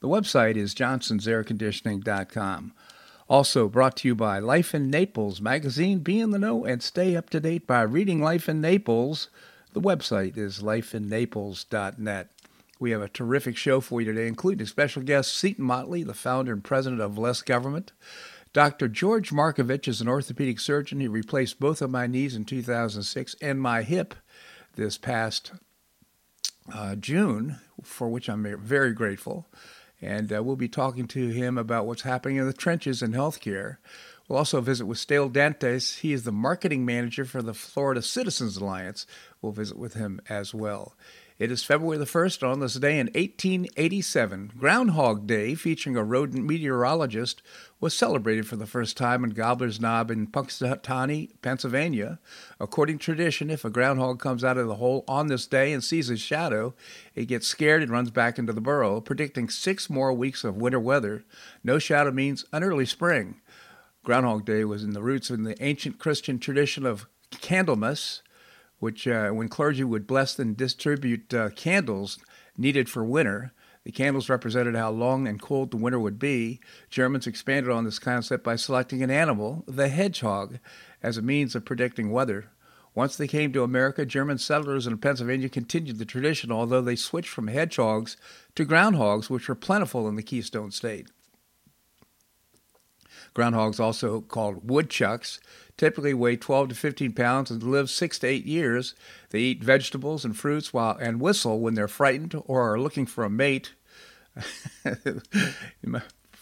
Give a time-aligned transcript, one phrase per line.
[0.00, 2.72] The website is johnsonsairconditioning.com.
[3.28, 5.98] Also brought to you by Life in Naples magazine.
[5.98, 9.28] Be in the know and stay up to date by reading Life in Naples.
[9.74, 12.30] The website is lifeinnaples.net.
[12.80, 16.14] We have a terrific show for you today, including a special guest Seton Motley, the
[16.14, 17.92] founder and president of Less Government.
[18.54, 18.88] Dr.
[18.88, 20.98] George Markovich is an orthopedic surgeon.
[20.98, 24.14] He replaced both of my knees in 2006 and my hip
[24.76, 25.52] this past
[26.74, 29.46] uh, June, for which I'm very grateful.
[30.02, 33.76] And uh, we'll be talking to him about what's happening in the trenches in healthcare.
[34.28, 35.98] We'll also visit with Stael Dantes.
[35.98, 39.06] He is the marketing manager for the Florida Citizens Alliance.
[39.42, 40.94] We'll visit with him as well.
[41.40, 42.46] It is February the 1st.
[42.46, 47.40] On this day in 1887, Groundhog Day, featuring a rodent meteorologist,
[47.80, 52.18] was celebrated for the first time in Gobbler's Knob in Punxsutawney, Pennsylvania.
[52.60, 55.82] According to tradition, if a groundhog comes out of the hole on this day and
[55.82, 56.74] sees his shadow,
[57.14, 60.78] it gets scared and runs back into the burrow, predicting six more weeks of winter
[60.78, 61.24] weather.
[61.64, 63.40] No shadow means an early spring.
[64.04, 68.20] Groundhog Day was in the roots in the ancient Christian tradition of Candlemas
[68.80, 72.18] which uh, when clergy would bless and distribute uh, candles
[72.56, 73.52] needed for winter.
[73.84, 76.60] The candles represented how long and cold the winter would be.
[76.90, 80.58] Germans expanded on this concept by selecting an animal, the hedgehog,
[81.02, 82.50] as a means of predicting weather.
[82.94, 87.30] Once they came to America, German settlers in Pennsylvania continued the tradition, although they switched
[87.30, 88.16] from hedgehogs
[88.56, 91.08] to groundhogs, which were plentiful in the Keystone State.
[93.34, 95.40] Groundhogs, also called woodchucks,
[95.76, 98.94] typically weigh 12 to 15 pounds and live six to eight years.
[99.30, 103.24] They eat vegetables and fruits while and whistle when they're frightened or are looking for
[103.24, 103.72] a mate.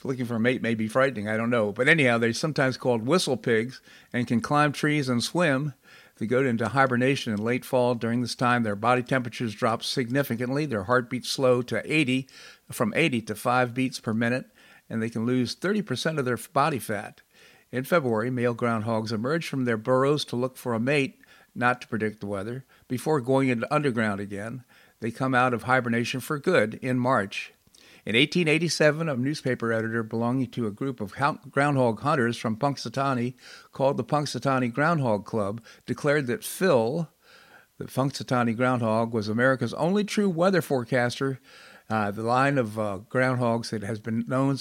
[0.04, 1.72] looking for a mate may be frightening, I don't know.
[1.72, 3.80] But anyhow, they're sometimes called whistle pigs
[4.12, 5.74] and can climb trees and swim.
[6.18, 7.94] They go into hibernation in late fall.
[7.94, 10.66] During this time, their body temperatures drop significantly.
[10.66, 12.28] Their heart beats slow to 80,
[12.72, 14.46] from 80 to 5 beats per minute,
[14.88, 17.20] and they can lose 30% of their body fat.
[17.70, 21.20] In February, male groundhogs emerge from their burrows to look for a mate,
[21.54, 24.64] not to predict the weather, before going into underground again.
[25.00, 27.52] They come out of hibernation for good in March.
[28.06, 31.14] In 1887, a newspaper editor belonging to a group of
[31.50, 33.34] groundhog hunters from Punxsutawney
[33.72, 37.10] called the Punxsutawney Groundhog Club declared that Phil,
[37.76, 41.38] the Punxsutawney groundhog, was America's only true weather forecaster.
[41.90, 44.58] Uh, the line of uh, groundhogs that has been known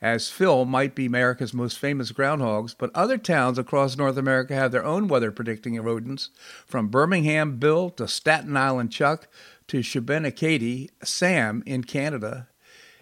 [0.00, 4.70] as Phil might be America's most famous groundhogs, but other towns across North America have
[4.70, 6.30] their own weather predicting rodents,
[6.66, 9.28] from Birmingham Bill to Staten Island Chuck
[9.68, 12.48] to Shubenacadie Sam in Canada.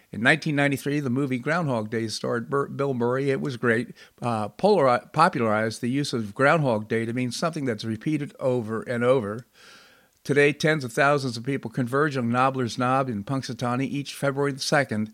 [0.09, 3.29] In 1993, the movie Groundhog Day starred Bill Murray.
[3.29, 3.93] It was great.
[4.21, 9.45] Uh, popularized the use of Groundhog Day to mean something that's repeated over and over.
[10.27, 14.59] Today, tens of thousands of people converge on Gobbler's Knob in Punxsutawney each February the
[14.59, 15.13] 2nd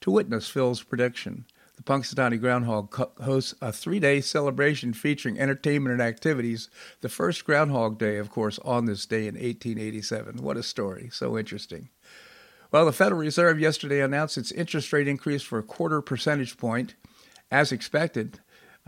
[0.00, 1.46] to witness Phil's prediction.
[1.74, 6.68] The Punxsutawney Groundhog hosts a three day celebration featuring entertainment and activities.
[7.00, 10.36] The first Groundhog Day, of course, on this day in 1887.
[10.36, 11.10] What a story.
[11.10, 11.88] So interesting.
[12.70, 16.94] Well, the Federal Reserve yesterday announced its interest rate increase for a quarter percentage point.
[17.50, 18.38] As expected,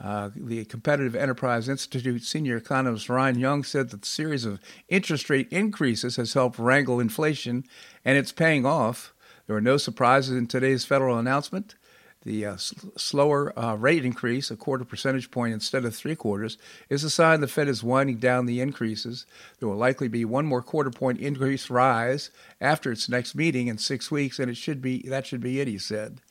[0.03, 5.31] uh, the Competitive Enterprise Institute senior economist Ryan Young said that the series of interest
[5.31, 7.65] rate increases has helped wrangle inflation,
[8.05, 9.15] and it's paying off.
[9.47, 11.77] There were no surprises in today's federal announcement.
[12.25, 16.57] The uh, sl- slower uh, rate increase, a quarter percentage point instead of three quarters,
[16.89, 19.27] is a sign the Fed is winding down the increases.
[19.61, 22.31] There will likely be one more quarter point increase rise
[22.61, 25.69] after its next meeting in six weeks, and it should be that should be it.
[25.69, 26.23] He said,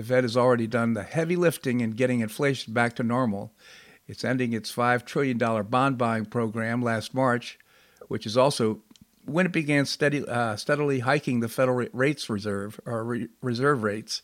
[0.00, 3.52] the Fed has already done the heavy lifting in getting inflation back to normal.
[4.08, 7.58] It's ending its five trillion dollar bond buying program last March,
[8.08, 8.80] which is also
[9.26, 14.22] when it began steady, uh, steadily hiking the federal rates reserve or re- reserve rates.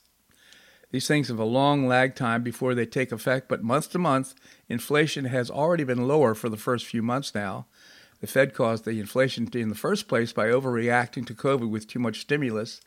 [0.93, 4.33] These things have a long lag time before they take effect, but month to month,
[4.71, 7.67] inflation has already been lower for the first few months now.
[8.23, 11.99] The Fed caused the inflation in the first place by overreacting to COVID with too
[11.99, 12.81] much stimulus.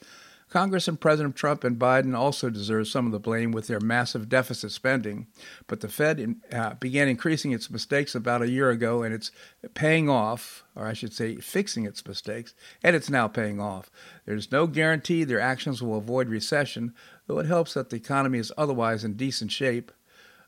[0.49, 4.27] Congress and President Trump and Biden also deserve some of the blame with their massive
[4.27, 5.27] deficit spending,
[5.67, 9.31] but the Fed uh, began increasing its mistakes about a year ago, and it's
[9.75, 13.91] paying off, or I should say, fixing its mistakes, and it's now paying off.
[14.25, 16.95] There's no guarantee their actions will avoid recession,
[17.27, 19.91] though it helps that the economy is otherwise in decent shape.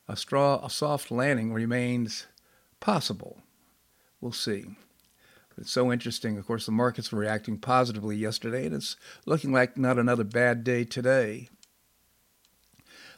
[0.07, 2.25] A, straw, a soft landing remains
[2.79, 3.37] possible.
[4.19, 4.65] We'll see.
[5.57, 6.37] It's so interesting.
[6.37, 8.95] Of course, the markets were reacting positively yesterday, and it's
[9.25, 11.49] looking like not another bad day today.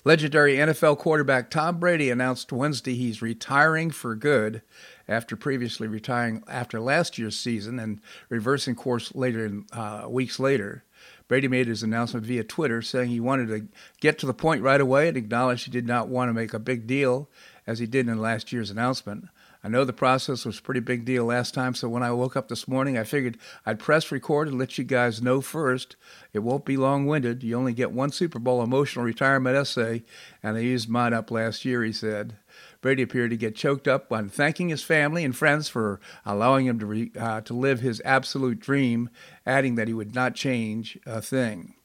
[0.06, 4.62] Legendary NFL quarterback Tom Brady announced Wednesday he's retiring for good
[5.08, 10.84] after previously retiring after last year's season and reversing course later in, uh, weeks later.
[11.30, 13.68] Brady made his announcement via Twitter saying he wanted to
[14.02, 16.60] get to the point right away and acknowledged he did not want to make a
[16.60, 17.30] big deal
[17.66, 19.26] as he did in last year's announcement.
[19.66, 22.36] I know the process was a pretty big deal last time, so when I woke
[22.36, 25.96] up this morning, I figured I'd press record and let you guys know first.
[26.34, 27.44] It won't be long winded.
[27.44, 30.04] You only get one Super Bowl emotional retirement essay,
[30.44, 32.36] and I used mine up last year, he said.
[32.82, 36.78] Brady appeared to get choked up on thanking his family and friends for allowing him
[36.80, 39.10] to, re, uh, to live his absolute dream,
[39.46, 41.76] adding that he would not change a thing.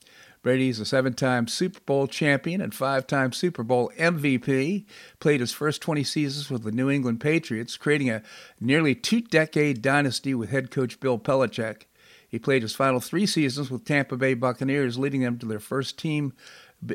[0.43, 4.85] Brady's a seven time Super Bowl champion and five time Super Bowl MVP.
[5.21, 8.23] Played his first 20 seasons with the New England Patriots, creating a
[8.61, 11.83] nearly two decade dynasty with head coach Bill Belichick.
[12.29, 15.99] He played his final three seasons with Tampa Bay Buccaneers, leading them to their first
[15.99, 16.35] team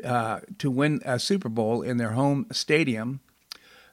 [0.04, 3.20] uh, to win a Super Bowl in their home stadium.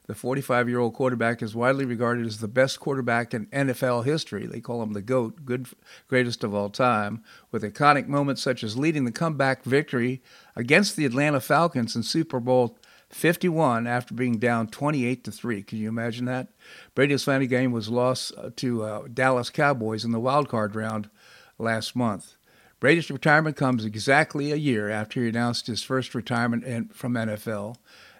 [0.06, 4.46] The 45 year old quarterback is widely regarded as the best quarterback in NFL history.
[4.46, 5.68] They call him the GOAT, good,
[6.08, 10.20] greatest of all time, with iconic moments such as leading the comeback victory
[10.56, 12.76] against the Atlanta Falcons in Super Bowl
[13.10, 15.62] 51 after being down 28 to 3.
[15.62, 16.48] Can you imagine that?
[16.94, 21.10] Brady's final game was lost uh, to uh, Dallas Cowboys in the wild card round
[21.58, 22.34] last month.
[22.80, 27.76] Brady's retirement comes exactly a year after he announced his first retirement from NFL.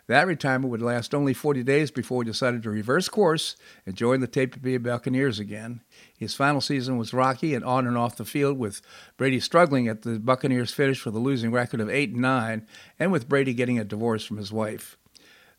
[0.08, 3.56] That retirement would last only 40 days before he decided to reverse course
[3.86, 5.80] and join the Tampa Bay Buccaneers again.
[6.18, 8.82] His final season was rocky and on and off the field, with
[9.16, 12.66] Brady struggling at the Buccaneers' finish with a losing record of 8 and 9,
[12.98, 14.96] and with Brady getting a divorce from his wife.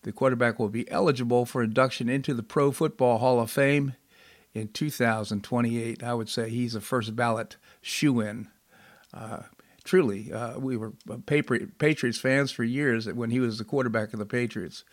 [0.04, 3.96] The quarterback will be eligible for induction into the Pro Football Hall of Fame
[4.54, 6.04] in 2028.
[6.04, 8.50] I would say he's a first ballot shoe in.
[9.14, 9.44] Uh,
[9.84, 10.94] truly, uh, we were
[11.26, 14.84] Patriots fans for years when he was the quarterback of the Patriots,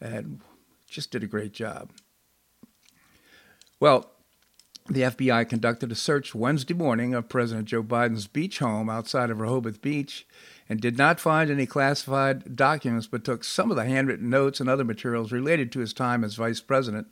[0.00, 0.40] and
[0.88, 1.90] just did a great job.
[3.78, 4.10] Well,
[4.88, 9.40] the FBI conducted a search Wednesday morning of President Joe Biden's beach home outside of
[9.40, 10.26] Rehoboth Beach
[10.68, 14.68] and did not find any classified documents, but took some of the handwritten notes and
[14.68, 17.06] other materials related to his time as vice president,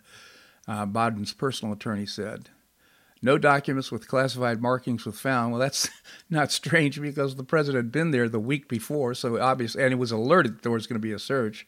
[0.66, 2.50] uh, Biden's personal attorney said.
[3.20, 5.52] No documents with classified markings were found.
[5.52, 5.88] Well, that's
[6.30, 9.98] not strange because the president had been there the week before, so obviously, and he
[9.98, 11.66] was alerted there was going to be a search.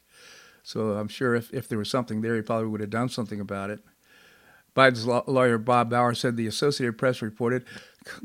[0.62, 3.40] So I'm sure if, if there was something there, he probably would have done something
[3.40, 3.80] about it.
[4.76, 7.64] Biden's lawyer Bob Bauer said the Associated Press reported,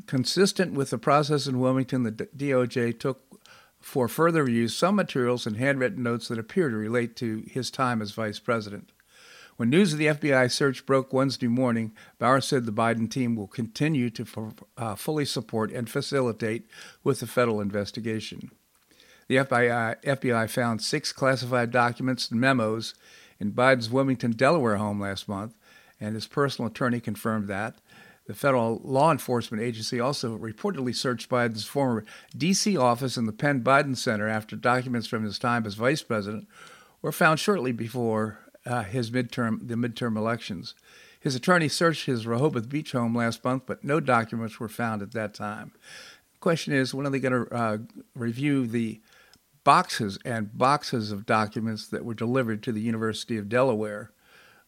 [0.06, 3.21] consistent with the process in Wilmington, the DOJ took
[3.81, 8.01] for further review some materials and handwritten notes that appear to relate to his time
[8.01, 8.92] as vice president.
[9.57, 13.48] When news of the FBI search broke Wednesday morning, Bauer said the Biden team will
[13.48, 16.66] continue to uh, fully support and facilitate
[17.06, 18.52] with the federal investigation.
[19.28, 22.96] The FBI, FBI found six classified documents and memos
[23.40, 25.56] in Biden's Wilmington, Delaware home last month,
[26.02, 27.75] and his personal attorney confirmed that.
[28.28, 32.04] The federal law enforcement agency also reportedly searched Biden's former
[32.35, 32.76] D.C.
[32.76, 36.47] office and the Penn Biden Center after documents from his time as vice president
[37.02, 40.76] were found shortly before uh, his midterm the midterm elections.
[41.19, 45.12] His attorney searched his Rehoboth Beach home last month, but no documents were found at
[45.14, 45.72] that time.
[46.40, 47.78] Question is, when are they going to uh,
[48.14, 49.02] review the
[49.64, 54.12] boxes and boxes of documents that were delivered to the University of Delaware?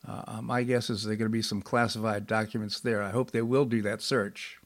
[0.07, 3.03] Uh, my guess is there are going to be some classified documents there.
[3.03, 4.57] I hope they will do that search.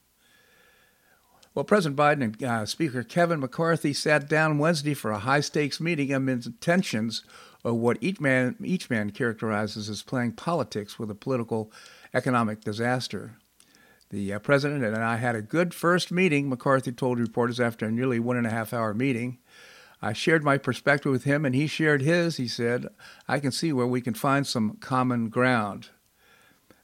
[1.54, 5.80] Well, President Biden and uh, Speaker Kevin McCarthy sat down Wednesday for a high stakes
[5.80, 7.22] meeting amid tensions
[7.64, 11.70] of what each man, each man characterizes as playing politics with a political
[12.14, 13.36] economic disaster.
[14.10, 17.90] The uh, president and I had a good first meeting, McCarthy told reporters after a
[17.90, 19.38] nearly one and a half hour meeting.
[20.02, 22.36] I shared my perspective with him, and he shared his.
[22.36, 22.88] He said,
[23.28, 25.90] I can see where we can find some common ground.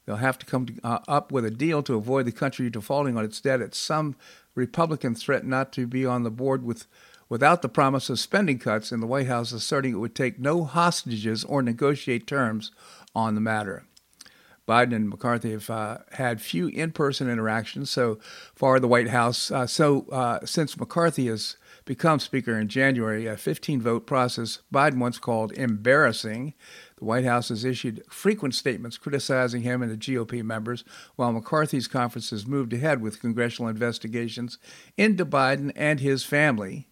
[0.05, 3.17] They'll have to come to, uh, up with a deal to avoid the country defaulting
[3.17, 3.61] on its debt.
[3.61, 4.15] It's some
[4.55, 6.87] Republican threat not to be on the board with
[7.29, 10.65] without the promise of spending cuts, and the White House asserting it would take no
[10.65, 12.71] hostages or negotiate terms
[13.15, 13.85] on the matter.
[14.69, 18.19] Biden and McCarthy have uh, had few in-person interactions so
[18.53, 18.79] far.
[18.79, 23.81] The White House, uh, so uh, since McCarthy has become Speaker in January, a 15
[23.81, 26.53] vote process Biden once called embarrassing.
[26.97, 30.83] The White House has issued frequent statements criticizing him and the GOP members,
[31.15, 34.59] while McCarthy's conferences moved ahead with congressional investigations
[34.97, 36.88] into Biden and his family.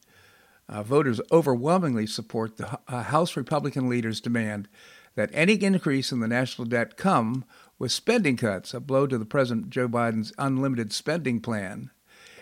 [0.70, 4.68] Uh, voters overwhelmingly support the uh, House Republican leader's demand
[5.16, 7.46] that any increase in the national debt come
[7.80, 11.90] with spending cuts, a blow to the President Joe Biden's unlimited spending plan.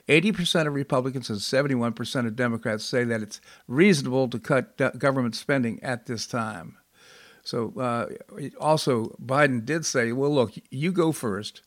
[0.07, 5.81] 80% of Republicans and 71% of Democrats say that it's reasonable to cut government spending
[5.81, 6.77] at this time.
[7.43, 8.07] So, uh,
[8.59, 11.61] also, Biden did say, well, look, you go first.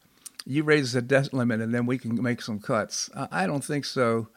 [0.44, 3.10] You raise the debt limit, and then we can make some cuts.
[3.14, 4.28] I don't think so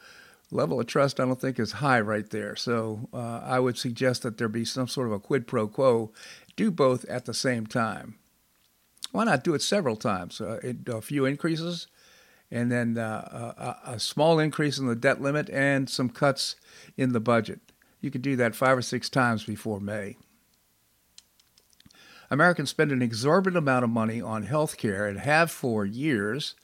[0.51, 2.55] level of trust I don't think is high right there.
[2.55, 6.11] So uh, I would suggest that there be some sort of a quid pro quo.
[6.55, 8.15] Do both at the same time.
[9.11, 10.39] Why not do it several times?
[10.39, 11.87] Uh, a few increases,
[12.49, 16.55] and then uh, a, a, small increase in the debt limit and some cuts
[16.95, 17.59] in the budget.
[17.99, 20.17] You could do that five or six times before May.
[22.29, 26.55] Americans spend an exorbitant amount of money on health care and have for years.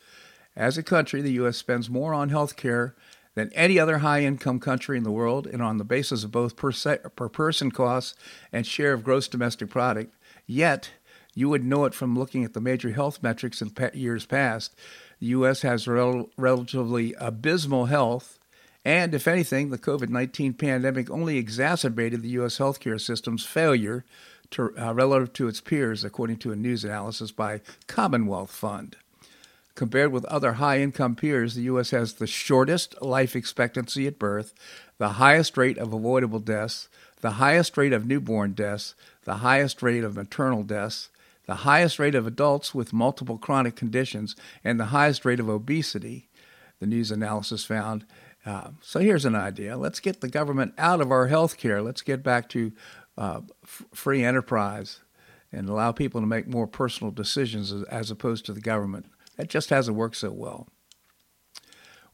[0.55, 1.57] As a country, the U.S.
[1.57, 2.95] spends more on health care
[3.37, 6.55] than any other high income country in the world, and on the basis of both
[6.55, 8.15] per, se- per person costs
[8.51, 10.15] and share of gross domestic product.
[10.47, 10.89] Yet,
[11.35, 14.75] you would know it from looking at the major health metrics in years past.
[15.19, 15.61] The U.S.
[15.61, 18.39] has rel- relatively abysmal health,
[18.83, 22.57] and if anything, the COVID 19 pandemic only exacerbated the U.S.
[22.57, 24.03] healthcare system's failure
[24.49, 28.95] to, uh, relative to its peers, according to a news analysis by Commonwealth Fund.
[29.77, 31.91] Compared with other high income peers, the U.S.
[31.91, 34.55] has the shortest life expectancy at birth,
[34.97, 36.89] the highest rate of avoidable deaths,
[37.21, 41.09] the highest rate of newborn deaths, the highest rate of maternal deaths,
[41.45, 46.27] the highest rate of adults with multiple chronic conditions, and the highest rate of obesity,
[46.79, 48.03] the news analysis found.
[48.47, 49.77] Uh, so here's an idea.
[49.77, 51.83] Let's get the government out of our health care.
[51.83, 52.71] Let's get back to
[53.15, 55.01] uh, f- free enterprise
[55.51, 59.05] and allow people to make more personal decisions as, as opposed to the government.
[59.37, 60.67] That just hasn't worked so well.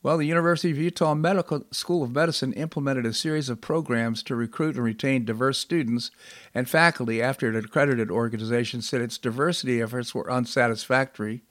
[0.03, 4.35] Well, the University of Utah Medical School of Medicine implemented a series of programs to
[4.35, 6.11] recruit and retain diverse students
[6.53, 11.43] and faculty after an accredited organization said its diversity efforts were unsatisfactory,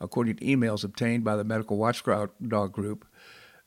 [0.00, 3.06] according to emails obtained by the Medical Watchdog Group.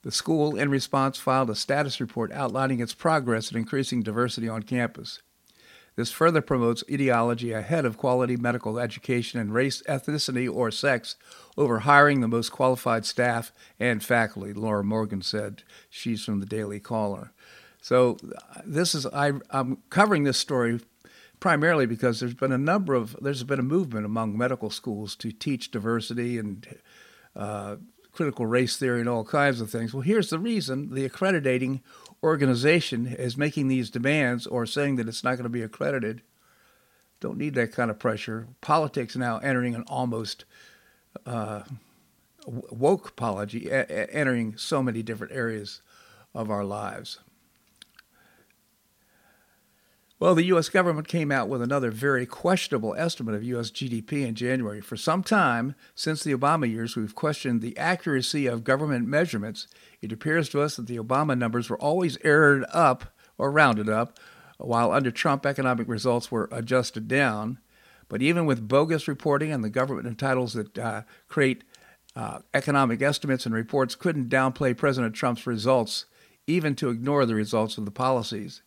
[0.02, 4.64] The school, in response, filed a status report outlining its progress in increasing diversity on
[4.64, 5.22] campus.
[5.96, 11.16] This further promotes ideology ahead of quality medical education and race, ethnicity, or sex
[11.58, 15.64] over hiring the most qualified staff and faculty, Laura Morgan said.
[15.90, 17.32] She's from the Daily Caller.
[17.82, 18.18] So
[18.66, 20.82] this is I, I'm covering this story
[21.40, 25.32] primarily because there's been a number of there's been a movement among medical schools to
[25.32, 26.68] teach diversity and
[27.36, 27.75] uh,
[28.12, 29.94] critical race theory and all kinds of things.
[29.94, 31.82] Well, here's the reason: the accrediting
[32.25, 36.22] organization is making these demands or saying that it's not going to be accredited.
[37.20, 38.48] Don't need that kind of pressure.
[38.62, 40.44] Politics now entering an almost
[41.25, 41.62] uh,
[42.46, 45.82] woke apology, entering so many different areas
[46.34, 47.20] of our lives.
[50.18, 50.70] Well, the U.S.
[50.70, 53.70] government came out with another very questionable estimate of U.S.
[53.70, 54.80] GDP in January.
[54.80, 59.68] For some time, since the Obama years, we've questioned the accuracy of government measurements.
[60.02, 64.18] It appears to us that the Obama numbers were always erred up or rounded up,
[64.58, 67.60] while under Trump, economic results were adjusted down.
[68.08, 71.66] But even with bogus reporting and the government entitles that uh, create
[72.16, 76.06] uh, economic estimates and reports couldn't downplay President Trump's results,
[76.48, 78.62] even to ignore the results of the policies.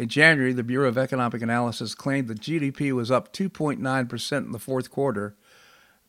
[0.00, 4.58] In January, the Bureau of Economic Analysis claimed that GDP was up 2.9% in the
[4.58, 5.36] fourth quarter,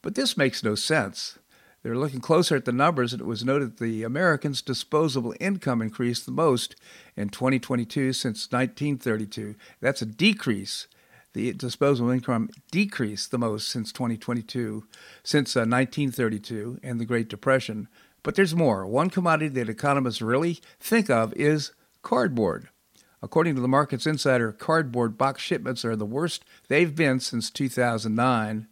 [0.01, 1.37] but this makes no sense.
[1.83, 5.81] They're looking closer at the numbers, and it was noted that the Americans' disposable income
[5.81, 6.77] increased the most
[7.17, 9.55] in 2022 since 1932.
[9.81, 10.87] That's a decrease.
[11.33, 14.85] The disposable income decreased the most since 2022,
[15.21, 17.89] since uh, 1932 and the Great Depression.
[18.23, 18.87] But there's more.
[18.87, 22.69] One commodity that economists really think of is cardboard.
[23.23, 28.67] According to the Markets Insider, cardboard box shipments are the worst they've been since 2009.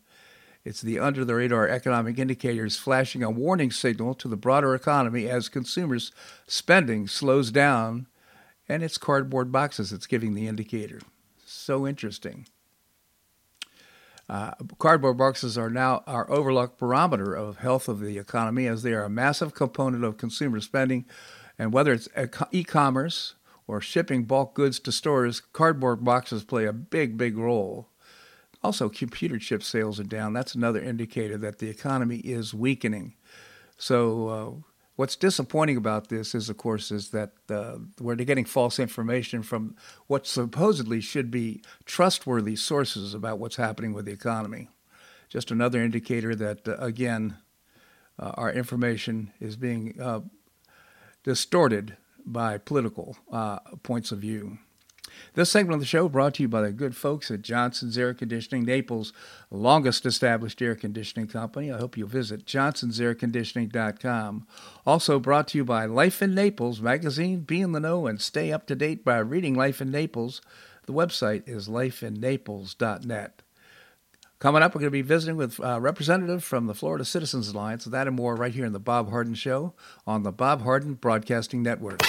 [0.65, 5.29] It's the under the radar economic indicators flashing a warning signal to the broader economy
[5.29, 6.11] as consumers'
[6.47, 8.07] spending slows down,
[8.67, 10.99] and it's cardboard boxes that's giving the indicator.
[11.45, 12.47] So interesting.
[14.27, 18.93] Uh, cardboard boxes are now our overlooked barometer of health of the economy as they
[18.93, 21.05] are a massive component of consumer spending.
[21.57, 22.07] And whether it's
[22.51, 23.33] e commerce,
[23.69, 27.87] or shipping bulk goods to stores, cardboard boxes play a big, big role.
[28.63, 30.33] Also, computer chip sales are down.
[30.33, 33.13] That's another indicator that the economy is weakening.
[33.77, 38.79] So, uh, What's disappointing about this is, of course, is that uh, we're getting false
[38.79, 44.67] information from what supposedly should be trustworthy sources about what's happening with the economy.
[45.29, 47.37] Just another indicator that, uh, again,
[48.19, 50.19] uh, our information is being uh,
[51.23, 51.95] distorted
[52.25, 54.57] by political uh, points of view.
[55.33, 58.13] This segment of the show brought to you by the good folks at Johnson's Air
[58.13, 59.13] Conditioning, Naples'
[59.49, 61.71] longest established air conditioning company.
[61.71, 64.47] I hope you'll visit johnsonsairconditioning.com.
[64.85, 67.41] Also brought to you by Life in Naples magazine.
[67.41, 70.41] Be in the know and stay up to date by reading Life in Naples.
[70.85, 73.41] The website is lifeinnaples.net.
[74.39, 77.83] Coming up, we're going to be visiting with a representative from the Florida Citizens Alliance.
[77.83, 79.73] That and more right here in the Bob Harden Show
[80.07, 82.01] on the Bob Harden Broadcasting Network.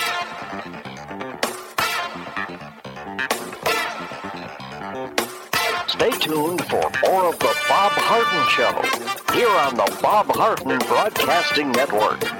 [5.88, 11.72] Stay tuned for more of the Bob Harden Show here on the Bob Harden Broadcasting
[11.72, 12.39] Network.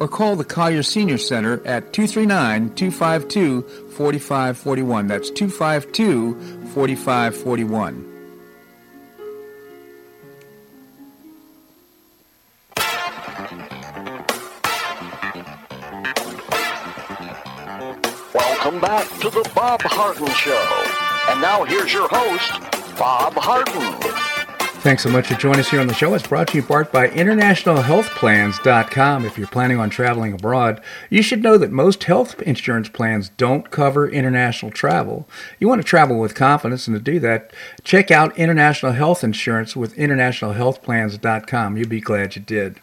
[0.00, 5.06] Or call the Collier Senior Center at 239 252 4541.
[5.06, 8.06] That's 252 4541.
[18.32, 21.30] Welcome back to the Bob Harden Show.
[21.30, 22.52] And now here's your host,
[22.98, 24.29] Bob Harden.
[24.80, 26.14] Thanks so much for joining us here on the show.
[26.14, 29.26] It's brought to you part by InternationalHealthPlans.com.
[29.26, 33.70] If you're planning on traveling abroad, you should know that most health insurance plans don't
[33.70, 35.28] cover international travel.
[35.58, 37.52] You want to travel with confidence, and to do that,
[37.84, 41.76] check out international health insurance with InternationalHealthPlans.com.
[41.76, 42.80] You'll be glad you did.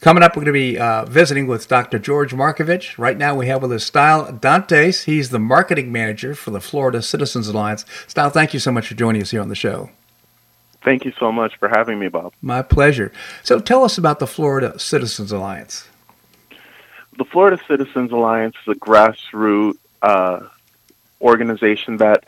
[0.00, 1.98] Coming up, we're going to be uh, visiting with Dr.
[1.98, 2.96] George Markovich.
[2.96, 5.06] Right now, we have with us Stael Dantes.
[5.06, 7.84] He's the marketing manager for the Florida Citizens Alliance.
[8.06, 9.90] Style, thank you so much for joining us here on the show.
[10.84, 12.34] Thank you so much for having me, Bob.
[12.42, 13.10] My pleasure.
[13.42, 15.88] So tell us about the Florida Citizens Alliance.
[17.16, 20.40] The Florida Citizens Alliance is a grassroots uh,
[21.22, 22.24] organization that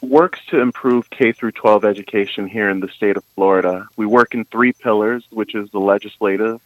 [0.00, 3.86] works to improve K through 12 education here in the state of Florida.
[3.96, 6.62] We work in three pillars, which is the legislative,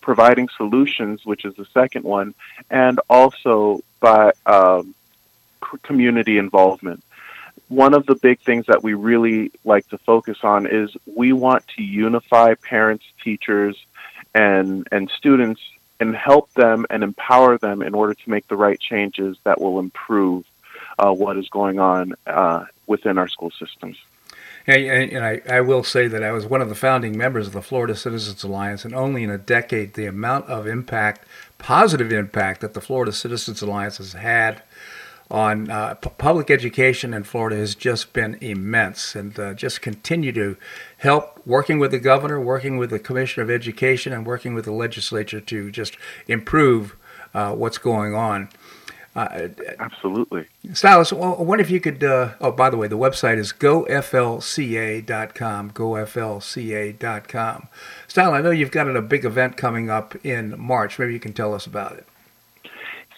[0.00, 2.32] providing solutions, which is the second one,
[2.70, 4.94] and also by um,
[5.82, 7.02] community involvement
[7.68, 11.66] one of the big things that we really like to focus on is we want
[11.76, 13.76] to unify parents, teachers,
[14.34, 15.60] and and students
[15.98, 19.78] and help them and empower them in order to make the right changes that will
[19.78, 20.44] improve
[20.98, 23.96] uh, what is going on uh, within our school systems.
[24.66, 27.52] And, and I, I, will say that I was one of the founding members of
[27.52, 31.24] the Florida Citizens Alliance, and only in a decade, the amount of impact,
[31.56, 34.62] positive impact, that the Florida Citizens Alliance has had
[35.30, 40.32] on uh, p- public education in Florida has just been immense, and uh, just continue
[40.32, 40.56] to
[40.98, 44.72] help working with the governor, working with the commissioner of education, and working with the
[44.72, 45.96] legislature to just
[46.28, 46.96] improve
[47.34, 48.48] uh, what's going on.
[49.16, 50.46] Uh, Absolutely.
[50.74, 52.04] Stylus, well, what if you could?
[52.04, 54.10] Uh, oh, by the way, the website is goflca.com.
[55.70, 57.68] Goflca.com.
[58.06, 60.98] Stael, I know you've got a big event coming up in March.
[60.98, 62.06] Maybe you can tell us about it.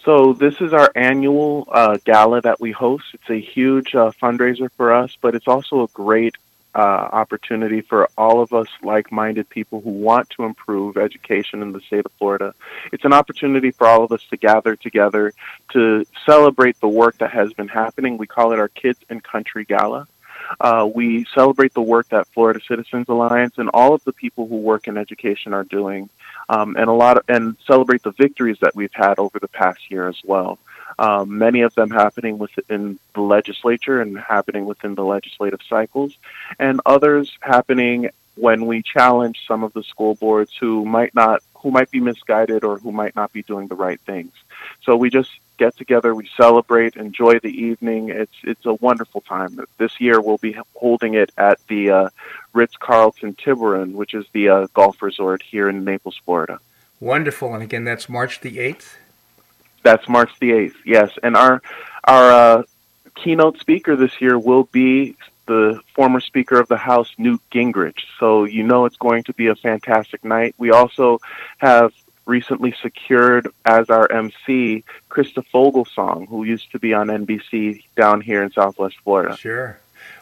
[0.09, 3.03] So this is our annual uh, gala that we host.
[3.13, 6.35] It's a huge uh, fundraiser for us, but it's also a great
[6.73, 11.81] uh, opportunity for all of us like-minded people who want to improve education in the
[11.81, 12.55] state of Florida.
[12.91, 15.31] It's an opportunity for all of us to gather together
[15.73, 18.17] to celebrate the work that has been happening.
[18.17, 20.07] We call it our Kids and Country Gala.
[20.59, 24.57] Uh, we celebrate the work that Florida Citizens Alliance and all of the people who
[24.57, 26.09] work in education are doing,
[26.49, 29.91] um, and a lot of, and celebrate the victories that we've had over the past
[29.91, 30.59] year as well.
[30.97, 36.17] Um, many of them happening within the legislature and happening within the legislative cycles,
[36.57, 41.71] and others happening when we challenge some of the school boards who might not who
[41.71, 44.31] might be misguided or who might not be doing the right things.
[44.83, 48.09] So we just get together, we celebrate, enjoy the evening.
[48.09, 49.59] It's it's a wonderful time.
[49.77, 52.09] This year we'll be holding it at the uh,
[52.53, 56.59] Ritz Carlton Tiburon, which is the uh, golf resort here in Naples, Florida.
[56.99, 58.97] Wonderful, and again, that's March the eighth.
[59.83, 60.77] That's March the eighth.
[60.85, 61.61] Yes, and our
[62.05, 62.63] our uh,
[63.15, 68.01] keynote speaker this year will be the former Speaker of the House, Newt Gingrich.
[68.19, 70.55] So you know it's going to be a fantastic night.
[70.57, 71.19] We also
[71.57, 71.91] have
[72.29, 78.41] recently secured as our MC Krista Fogelsong, who used to be on NBC down here
[78.43, 79.35] in Southwest Florida.
[79.35, 79.79] Sure.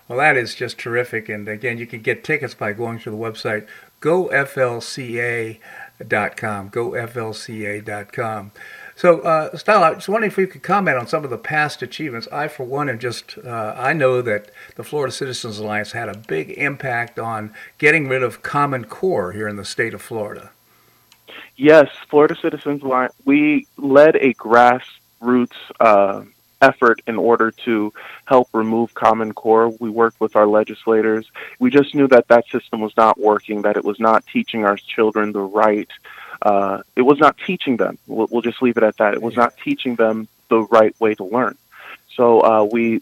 [0.08, 1.30] Well, that is just terrific.
[1.30, 3.68] And again, you can get tickets by going to the website
[4.00, 5.60] goflca.com.
[6.70, 8.52] Goflca.com.
[8.96, 11.84] So, uh, Stael, I was wondering if you could comment on some of the past
[11.84, 12.28] achievements.
[12.32, 16.18] I, for one, am just, uh, I know that the Florida Citizens Alliance had a
[16.18, 20.50] big impact on getting rid of Common Core here in the state of Florida.
[21.56, 26.24] Yes, Florida Citizens Alliance, we led a grassroots uh,
[26.62, 27.94] effort in order to
[28.26, 29.70] help remove Common Core.
[29.80, 31.30] We worked with our legislators.
[31.60, 34.78] We just knew that that system was not working, that it was not teaching our
[34.78, 35.90] children the right
[36.42, 37.98] uh, it was not teaching them.
[38.08, 39.14] We'll, we'll, just leave it at that.
[39.14, 41.58] It was not teaching them the right way to learn.
[42.16, 43.02] So uh, we,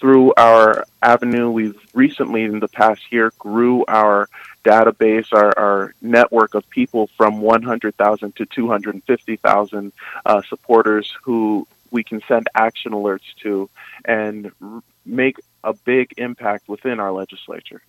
[0.00, 4.28] through our avenue, we've recently in the past year grew our
[4.66, 9.92] database, our, our network of people from 100,000 to 250,000
[10.24, 13.70] uh, supporters who we can send action alerts to
[14.04, 17.80] and r- make a big impact within our legislature.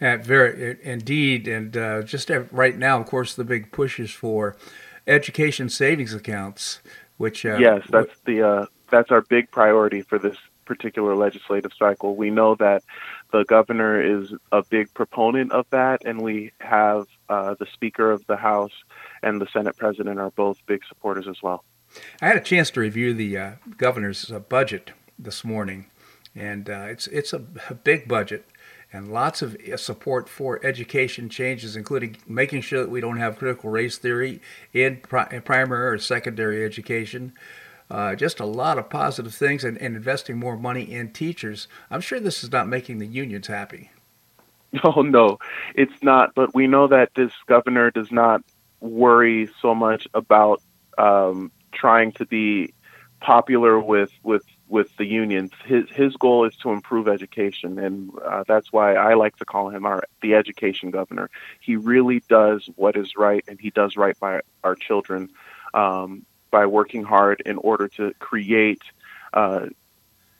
[0.00, 4.56] Uh, very indeed, and uh, just right now, of course, the big push is for
[5.06, 6.80] education savings accounts,
[7.16, 10.36] which uh, yes, that's the uh, that's our big priority for this
[10.66, 12.14] particular legislative cycle.
[12.14, 12.82] We know that
[13.32, 18.26] the governor is a big proponent of that, and we have uh, the Speaker of
[18.26, 18.72] the House
[19.22, 21.64] and the Senate President are both big supporters as well.
[22.20, 25.86] I had a chance to review the uh, governor's budget this morning,
[26.34, 28.46] and it's it's a, a big budget
[28.92, 33.38] and lots of uh, support for education changes, including making sure that we don't have
[33.38, 34.40] critical race theory
[34.72, 37.32] in, pri- primary or secondary education.
[37.90, 41.68] Uh, just a lot of positive things and, and, investing more money in teachers.
[41.88, 43.90] I'm sure this is not making the unions happy.
[44.84, 45.38] Oh, no,
[45.74, 46.34] it's not.
[46.34, 48.42] But we know that this governor does not
[48.80, 50.60] worry so much about
[50.98, 52.74] um, trying to be
[53.20, 55.52] popular with, with with the unions.
[55.64, 59.70] His his goal is to improve education, and uh, that's why I like to call
[59.70, 61.30] him our the education governor.
[61.60, 65.30] He really does what is right, and he does right by our children
[65.74, 68.80] um, by working hard in order to create.
[69.34, 69.66] Uh,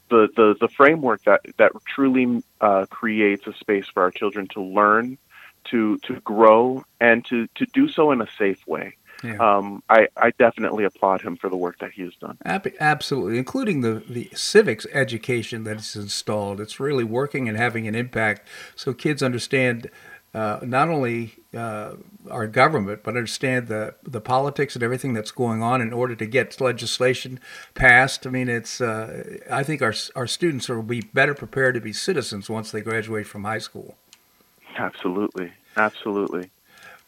[0.08, 4.62] the, the, the framework that, that truly uh, creates a space for our children to
[4.62, 5.18] learn,
[5.64, 8.96] to, to grow, and to, to do so in a safe way.
[9.22, 9.36] Yeah.
[9.36, 12.38] Um, I, I definitely applaud him for the work that he has done.
[12.44, 16.62] Absolutely, including the, the civics education that is installed.
[16.62, 19.90] It's really working and having an impact so kids understand
[20.36, 21.94] uh, not only uh,
[22.30, 26.26] our government, but understand the, the politics and everything that's going on in order to
[26.26, 27.40] get legislation
[27.74, 28.26] passed.
[28.26, 31.94] I mean, it's uh, I think our, our students will be better prepared to be
[31.94, 33.96] citizens once they graduate from high school.
[34.76, 35.52] Absolutely.
[35.74, 36.50] Absolutely.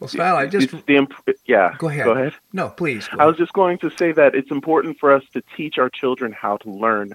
[0.01, 1.75] Well, Stael, I just the, the, yeah.
[1.77, 2.05] Go ahead.
[2.05, 2.35] Go ahead.
[2.55, 3.11] No, please.
[3.19, 6.33] I was just going to say that it's important for us to teach our children
[6.33, 7.13] how to learn,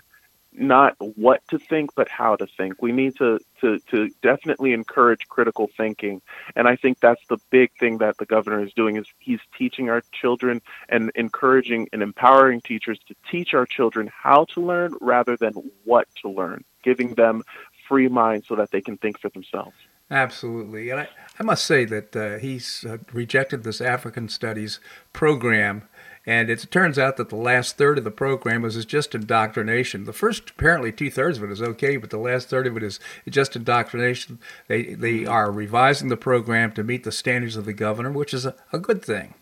[0.56, 2.82] not what to think, but how to think.
[2.82, 6.22] We need to to to definitely encourage critical thinking,
[6.56, 9.89] and I think that's the big thing that the governor is doing is he's teaching
[9.89, 15.38] our children and encouraging and empowering teachers to teach our children how to learn rather
[15.38, 17.44] than what to learn, giving them
[17.88, 19.76] free minds so that they can think for themselves.
[20.12, 20.89] Absolutely.
[20.89, 24.80] And I, I must say that uh, he's uh, rejected this African Studies
[25.12, 25.84] program.
[26.26, 30.06] And it turns out that the last third of the program was just indoctrination.
[30.06, 32.84] The first, apparently, two thirds of it is okay, but the last third of it
[32.84, 34.40] is just indoctrination.
[34.68, 38.46] They they are revising the program to meet the standards of the governor, which is
[38.46, 39.34] a, a good thing.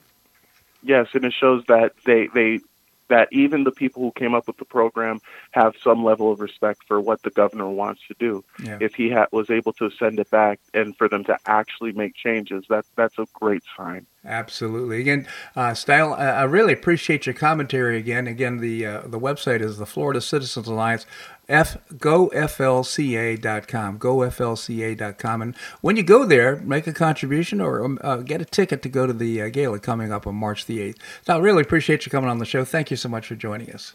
[0.82, 2.62] Yes, and it shows that they they
[3.12, 5.20] that even the people who came up with the program
[5.52, 8.42] have some level of respect for what the governor wants to do.
[8.64, 8.78] Yeah.
[8.80, 12.16] If he ha- was able to send it back and for them to actually make
[12.16, 14.08] changes, that that's a great sign.
[14.24, 15.02] Absolutely.
[15.02, 18.28] Again, uh, Stael, I really appreciate your commentary again.
[18.28, 21.08] Again, the uh, the website is the Florida Citizens Alliance,
[21.50, 22.40] F, goflca.com,
[24.00, 25.42] goflca.com.
[25.42, 28.90] And when you go there, make a contribution or um, uh, get a ticket to
[28.90, 30.98] go to the uh, gala coming up on March the 8th.
[31.26, 32.64] So I really appreciate you coming on the show.
[32.64, 33.94] Thank you so much for joining us.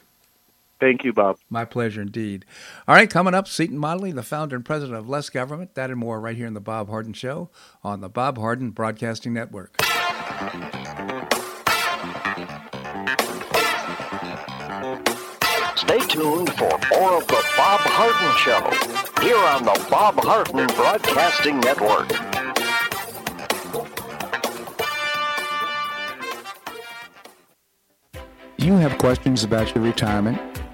[0.78, 1.38] Thank you, Bob.
[1.48, 2.44] My pleasure indeed.
[2.86, 5.74] All right, coming up, Seton Motley, the founder and president of Less Government.
[5.74, 7.48] That and more right here in the Bob Harden Show
[7.82, 9.74] on the Bob Harden Broadcasting Network.
[15.76, 18.60] Stay tuned for more of the Bob Harden Show
[19.22, 22.10] here on the Bob Harden Broadcasting Network.
[28.58, 30.55] You have questions about your retirement?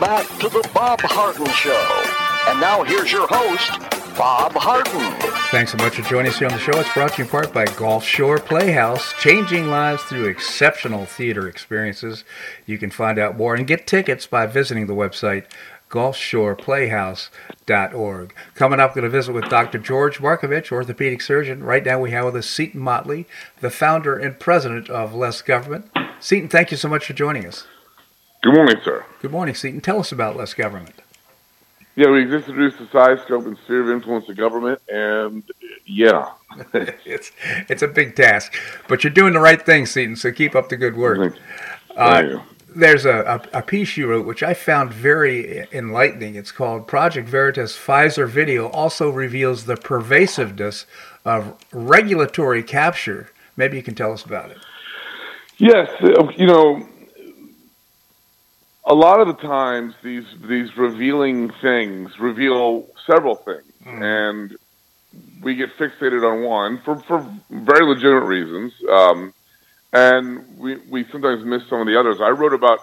[0.00, 2.04] Welcome back to the Bob Harden Show.
[2.48, 3.80] And now here's your host,
[4.16, 5.00] Bob Harden.
[5.50, 6.78] Thanks so much for joining us here on the show.
[6.78, 11.48] It's brought to you in part by Gulf Shore Playhouse, changing lives through exceptional theater
[11.48, 12.22] experiences.
[12.64, 15.46] You can find out more and get tickets by visiting the website
[15.90, 18.34] gulfshoreplayhouse.org.
[18.54, 19.78] Coming up, going to visit with Dr.
[19.78, 21.64] George Markovich, orthopedic surgeon.
[21.64, 23.26] Right now, we have with us Seton Motley,
[23.60, 25.90] the founder and president of Less Government.
[26.20, 27.66] Seton, thank you so much for joining us.
[28.42, 29.04] Good morning, sir.
[29.20, 29.80] Good morning, Seton.
[29.80, 30.94] Tell us about Less Government.
[31.96, 35.42] Yeah, we just introduced the size, scope, and sphere of influence of government, and
[35.84, 36.30] yeah,
[36.72, 37.32] it's
[37.68, 38.54] it's a big task,
[38.86, 40.14] but you're doing the right thing, Seton.
[40.14, 41.36] So keep up the good work.
[41.96, 46.36] Uh, there's a, a, a, piece you wrote which I found very enlightening.
[46.36, 50.86] It's called Project Veritas Pfizer Video also reveals the pervasiveness
[51.24, 53.32] of regulatory capture.
[53.56, 54.58] Maybe you can tell us about it.
[55.56, 55.90] Yes,
[56.36, 56.86] you know,
[58.88, 64.02] a lot of the times these these revealing things reveal several things, mm.
[64.02, 64.56] and
[65.42, 67.20] we get fixated on one for for
[67.50, 69.34] very legitimate reasons, um,
[69.92, 72.18] and we we sometimes miss some of the others.
[72.20, 72.80] I wrote about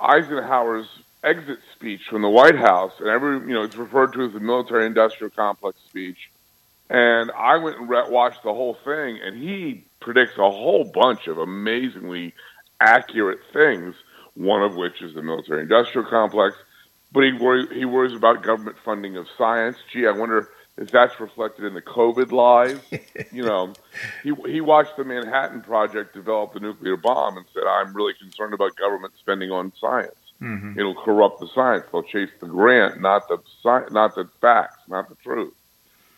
[0.00, 0.88] Eisenhower's
[1.22, 4.40] exit speech from the White House, and every you know it's referred to as the
[4.40, 6.30] military-industrial complex speech.
[6.88, 11.26] And I went and re- watched the whole thing, and he predicts a whole bunch
[11.26, 12.34] of amazingly
[12.80, 13.94] accurate things
[14.34, 16.56] one of which is the military industrial complex.
[17.12, 19.76] But he, worry, he worries about government funding of science.
[19.92, 22.80] Gee, I wonder if that's reflected in the COVID lies.
[23.32, 23.74] you know,
[24.22, 28.54] he, he watched the Manhattan Project develop the nuclear bomb and said, I'm really concerned
[28.54, 30.14] about government spending on science.
[30.40, 30.78] Mm-hmm.
[30.78, 31.84] It'll corrupt the science.
[31.92, 35.54] They'll chase the grant, not the sci- not the facts, not the truth.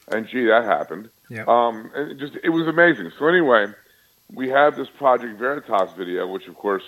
[0.09, 1.11] And gee, that happened.
[1.29, 1.47] Yep.
[1.47, 3.13] Um, and it just it was amazing.
[3.19, 3.67] So anyway,
[4.33, 6.83] we have this Project Veritas video, which of course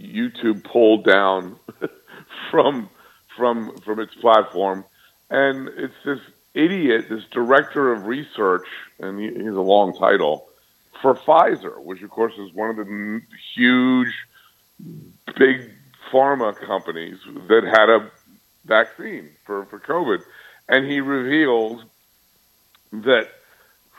[0.00, 1.56] YouTube pulled down
[2.50, 2.88] from
[3.36, 4.84] from from its platform,
[5.30, 6.20] and it's this
[6.54, 8.66] idiot, this director of research,
[8.98, 10.48] and he, he has a long title
[11.00, 13.20] for Pfizer, which of course is one of the
[13.54, 14.14] huge,
[15.36, 15.70] big
[16.12, 18.10] pharma companies that had a
[18.64, 20.22] vaccine for, for COVID.
[20.68, 21.82] And he reveals
[22.92, 23.28] that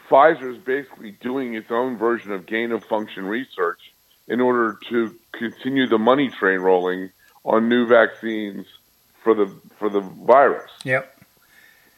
[0.10, 3.80] Pfizer is basically doing its own version of gain of function research
[4.28, 7.10] in order to continue the money train rolling
[7.44, 8.66] on new vaccines
[9.24, 10.72] for the for the virus.
[10.84, 11.10] Yep.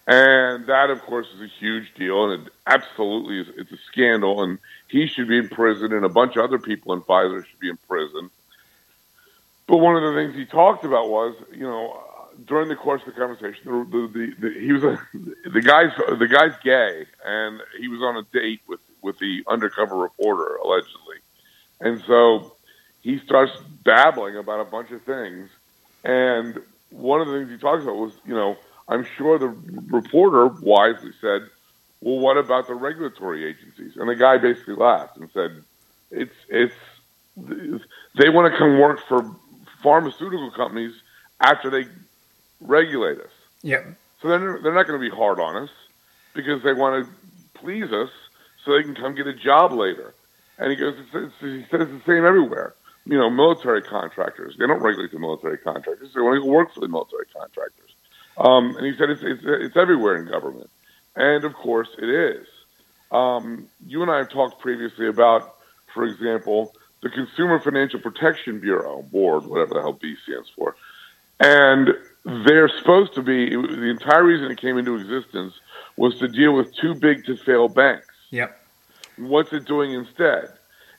[0.07, 3.47] And that, of course, is a huge deal, and it absolutely is.
[3.57, 6.93] It's a scandal, and he should be in prison, and a bunch of other people
[6.93, 8.29] in Pfizer should be in prison.
[9.65, 12.03] But one of the things he talked about was, you know,
[12.45, 14.99] during the course of the conversation, the, the, the, he was a,
[15.49, 19.95] the guy's the guy's gay, and he was on a date with with the undercover
[19.95, 21.17] reporter allegedly,
[21.79, 22.53] and so
[23.01, 23.51] he starts
[23.83, 25.49] babbling about a bunch of things,
[26.03, 26.59] and
[26.89, 28.57] one of the things he talks about was, you know,
[28.87, 29.55] I'm sure the
[29.89, 31.49] reporter wisely said,
[32.01, 35.63] "Well, what about the regulatory agencies?" And the guy basically laughed and said,
[36.11, 36.75] "It's it's
[38.15, 39.35] they want to come work for
[39.81, 40.93] pharmaceutical companies
[41.41, 41.87] after they
[42.61, 43.31] regulate us.
[43.61, 43.83] Yeah.
[44.21, 45.69] So they're they're not going to be hard on us
[46.33, 47.11] because they want to
[47.59, 48.09] please us
[48.63, 50.13] so they can come get a job later."
[50.57, 50.95] And he goes,
[51.39, 52.75] he says the same everywhere.
[53.05, 56.09] You know, military contractors, they don't regulate the military contractors.
[56.13, 57.91] They want to work for the military contractors.
[58.37, 60.69] Um, and he said it's, it's, it's everywhere in government.
[61.15, 62.47] And of course it is.
[63.11, 65.55] Um, you and I have talked previously about,
[65.93, 70.75] for example, the Consumer Financial Protection Bureau board, whatever the hell B stands for.
[71.39, 71.89] And
[72.45, 75.53] they're supposed to be, the entire reason it came into existence
[75.95, 78.07] was to deal with too big to fail banks.
[78.31, 78.59] Yep.
[79.17, 80.49] What's it doing instead?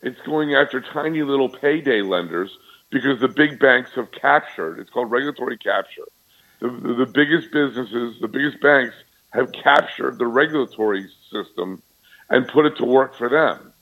[0.02, 2.56] It's going after tiny little payday lenders
[2.90, 6.04] because the big banks have captured, it's called regulatory capture.
[6.60, 8.94] The, the, the biggest businesses, the biggest banks
[9.30, 11.82] have captured the regulatory system
[12.30, 13.72] and put it to work for them.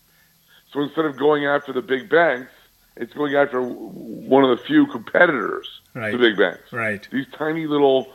[0.73, 2.51] So instead of going after the big banks,
[2.97, 6.11] it's going after one of the few competitors right.
[6.11, 6.73] to big banks.
[6.73, 7.07] Right.
[7.11, 8.13] These tiny little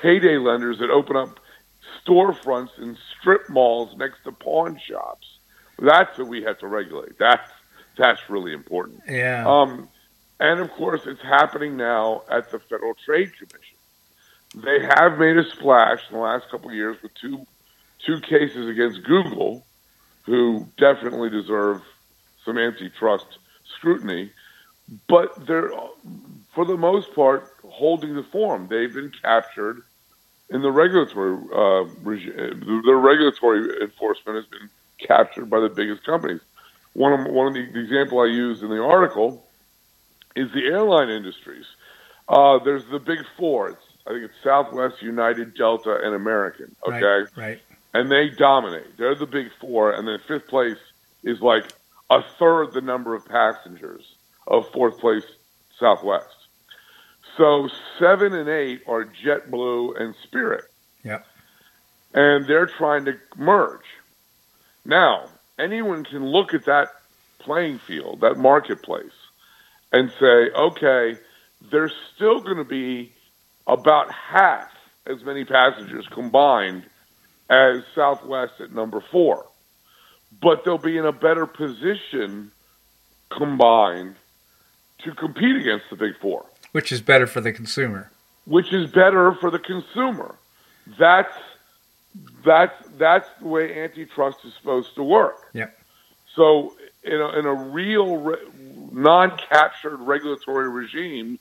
[0.00, 1.40] payday lenders that open up
[2.06, 5.26] storefronts in strip malls next to pawn shops.
[5.78, 7.18] That's what we have to regulate.
[7.18, 7.50] That's
[7.96, 9.02] that's really important.
[9.08, 9.44] Yeah.
[9.46, 9.88] Um,
[10.38, 13.76] and of course, it's happening now at the Federal Trade Commission.
[14.54, 17.46] They have made a splash in the last couple of years with two
[18.04, 19.64] two cases against Google,
[20.22, 21.82] who definitely deserve
[22.44, 23.38] some antitrust
[23.76, 24.30] scrutiny.
[25.08, 25.72] But they're,
[26.54, 28.68] for the most part, holding the form.
[28.68, 29.82] They've been captured
[30.50, 32.82] in the regulatory uh, regime.
[32.84, 36.40] The regulatory enforcement has been captured by the biggest companies.
[36.92, 39.44] One of one of the, the example I use in the article
[40.34, 41.66] is the airline industries.
[42.28, 43.70] Uh, there's the big four.
[43.70, 46.74] It's, I think it's Southwest, United, Delta, and American.
[46.86, 47.60] Okay, right, right.
[47.94, 48.96] And they dominate.
[48.96, 50.78] They're the big four, and then fifth place
[51.22, 51.64] is like
[52.10, 54.02] a third the number of passengers
[54.46, 55.24] of fourth place
[55.78, 56.35] Southwest.
[57.36, 57.68] So
[57.98, 60.64] seven and eight are JetBlue and Spirit.
[61.04, 61.26] Yep.
[62.14, 63.84] And they're trying to merge.
[64.84, 66.88] Now, anyone can look at that
[67.38, 69.12] playing field, that marketplace,
[69.92, 71.18] and say, okay,
[71.70, 73.12] there's still going to be
[73.66, 74.70] about half
[75.06, 76.84] as many passengers combined
[77.50, 79.46] as Southwest at number four.
[80.40, 82.50] But they'll be in a better position
[83.30, 84.16] combined
[85.04, 86.46] to compete against the big four.
[86.76, 88.10] Which is better for the consumer.
[88.44, 90.34] Which is better for the consumer.
[90.98, 91.32] That's
[92.44, 95.36] that's that's the way antitrust is supposed to work.
[95.54, 95.74] Yep.
[96.34, 98.36] So in a, in a real re-
[98.92, 101.38] non-captured regulatory regime,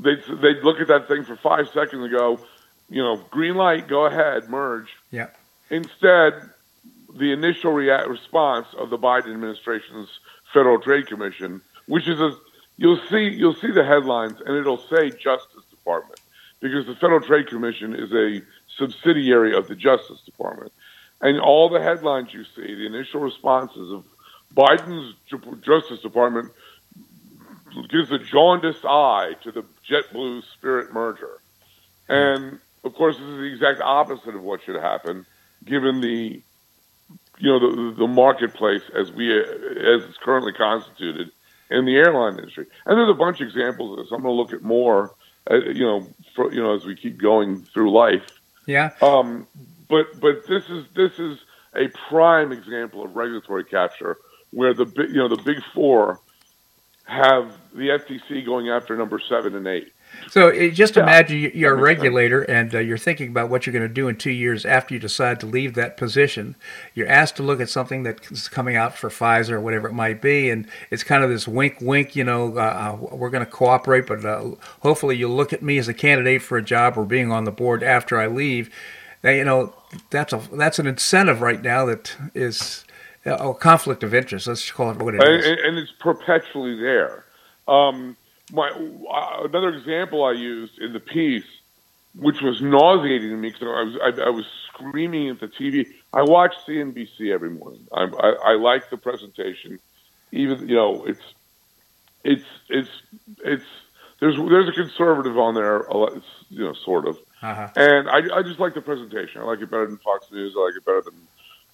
[0.00, 2.40] they'd they'd look at that thing for five seconds and go,
[2.90, 4.88] you know, green light, go ahead, merge.
[5.12, 5.28] Yeah.
[5.70, 6.50] Instead,
[7.14, 10.08] the initial rea- response of the Biden administration's
[10.52, 12.34] Federal Trade Commission, which is a
[12.76, 16.20] you'll see you'll see the headlines and it'll say Justice Department
[16.60, 18.40] because the Federal Trade Commission is a
[18.78, 20.72] subsidiary of the Justice Department.
[21.20, 24.04] And all the headlines you see, the initial responses of
[24.54, 25.14] Biden's
[25.62, 26.52] Justice Department
[27.88, 31.40] gives a jaundiced eye to the JetBlue Spirit merger.
[32.08, 35.26] And of course, this is the exact opposite of what should happen,
[35.64, 36.42] given the
[37.38, 41.30] you know the, the marketplace as we as it's currently constituted
[41.72, 42.66] in the airline industry.
[42.86, 44.12] And there's a bunch of examples of this.
[44.12, 45.14] I'm going to look at more,
[45.50, 48.26] uh, you know, for, you know, as we keep going through life.
[48.66, 48.90] Yeah.
[49.00, 49.46] Um,
[49.88, 51.38] but but this is this is
[51.74, 54.18] a prime example of regulatory capture,
[54.50, 56.20] where the you know the big four
[57.04, 59.92] have the FTC going after number seven and eight.
[60.30, 63.86] So just yeah, imagine you're a regulator and uh, you're thinking about what you're going
[63.86, 66.56] to do in two years after you decide to leave that position.
[66.94, 70.22] You're asked to look at something that's coming out for Pfizer or whatever it might
[70.22, 72.16] be, and it's kind of this wink, wink.
[72.16, 75.76] You know, uh, uh we're going to cooperate, but uh, hopefully you'll look at me
[75.78, 78.70] as a candidate for a job or being on the board after I leave.
[79.22, 79.74] Now, you know,
[80.10, 82.84] that's a that's an incentive right now that is
[83.24, 84.46] a conflict of interest.
[84.46, 85.46] Let's call it what it and, is.
[85.64, 87.24] and, it's perpetually there.
[87.68, 88.16] Um,
[88.52, 91.46] my uh, another example I used in the piece,
[92.14, 95.86] which was nauseating to me because I was I, I, was screaming at the TV.
[96.12, 97.86] I watch CNBC every morning.
[97.92, 99.78] I, I, I like the presentation,
[100.30, 101.22] even you know it's
[102.22, 102.90] it's it's
[103.42, 103.64] it's
[104.20, 105.84] there's there's a conservative on there,
[106.50, 107.68] you know, sort of, uh-huh.
[107.74, 109.40] and I I just like the presentation.
[109.40, 110.54] I like it better than Fox News.
[110.56, 111.14] I like it better than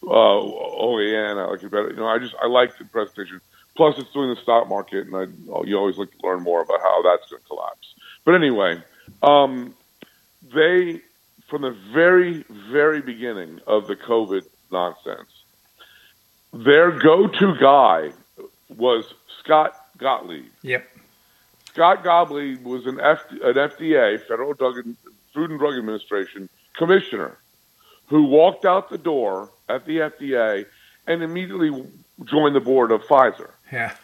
[0.05, 1.37] uh, OAN.
[1.37, 1.91] I like it better.
[1.91, 3.41] You know, I just I like the presentation.
[3.79, 6.81] Plus, it's doing the stock market, and I, you always like to learn more about
[6.81, 7.95] how that's going to collapse.
[8.25, 8.83] But anyway,
[9.23, 9.73] um,
[10.53, 11.01] they,
[11.47, 15.31] from the very, very beginning of the COVID nonsense,
[16.53, 18.11] their go-to guy
[18.69, 20.47] was Scott Gottlieb.
[20.63, 20.85] Yep.
[21.67, 24.75] Scott Gottlieb was an, F- an FDA, Federal Drug,
[25.33, 27.39] Food and Drug Administration commissioner,
[28.09, 30.67] who walked out the door at the FDA
[31.07, 31.71] and immediately
[32.25, 33.51] joined the board of Pfizer.
[33.73, 33.95] Yeah.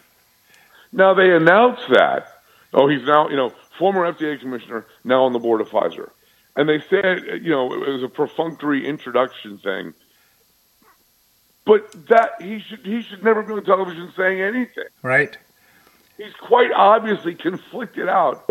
[0.93, 2.29] Now they announced that.
[2.73, 6.11] Oh, he's now, you know, former FDA commissioner, now on the board of Pfizer.
[6.57, 9.95] And they said, you know, it was a perfunctory introduction thing.
[11.65, 14.85] But that he should he should never be on television saying anything.
[15.03, 15.37] Right.
[16.19, 18.45] He's quite obviously conflicted out.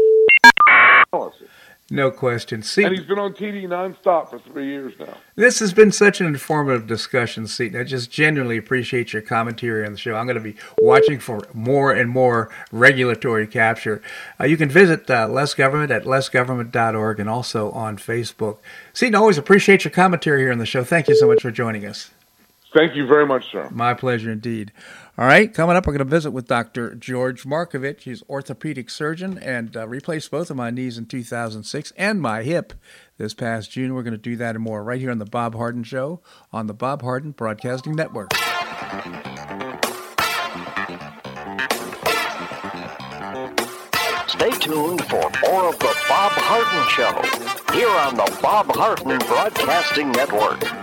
[1.90, 2.64] No question.
[2.64, 5.18] See, and he's been on TV nonstop for three years now.
[5.36, 7.80] This has been such an informative discussion, Seton.
[7.80, 10.16] I just genuinely appreciate your commentary on the show.
[10.16, 14.02] I'm going to be watching for more and more regulatory capture.
[14.40, 18.60] Uh, you can visit uh, Less Government at lessgovernment.org and also on Facebook.
[18.94, 20.86] Seton, always appreciate your commentary here on the show.
[20.86, 22.12] Thank you so much for joining us.
[22.74, 23.70] Thank you very much, sir.
[23.72, 24.72] My pleasure indeed.
[25.16, 26.96] All right, coming up, we're going to visit with Dr.
[26.96, 28.02] George Markovich.
[28.02, 32.74] He's orthopedic surgeon and uh, replaced both of my knees in 2006 and my hip
[33.20, 33.94] this past June.
[33.94, 36.66] We're going to do that and more right here on the Bob Harden Show on
[36.66, 38.34] the Bob Harden Broadcasting Network.
[44.28, 50.12] Stay tuned for more of the Bob Harden Show here on the Bob Harden Broadcasting
[50.12, 50.83] Network.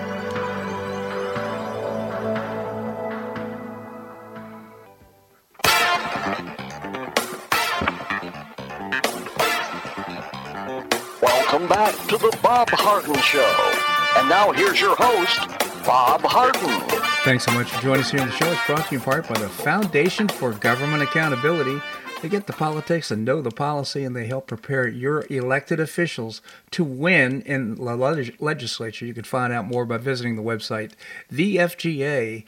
[12.61, 14.19] Bob Harden Show.
[14.19, 15.39] And now here's your host,
[15.83, 16.79] Bob Harden.
[17.23, 18.51] Thanks so much for joining us here on the show.
[18.51, 21.81] It's brought to you in part by the Foundation for Government Accountability.
[22.21, 26.43] They get the politics and know the policy, and they help prepare your elected officials
[26.69, 29.07] to win in the legislature.
[29.07, 30.91] You can find out more by visiting the website,
[31.33, 32.43] thefga.org.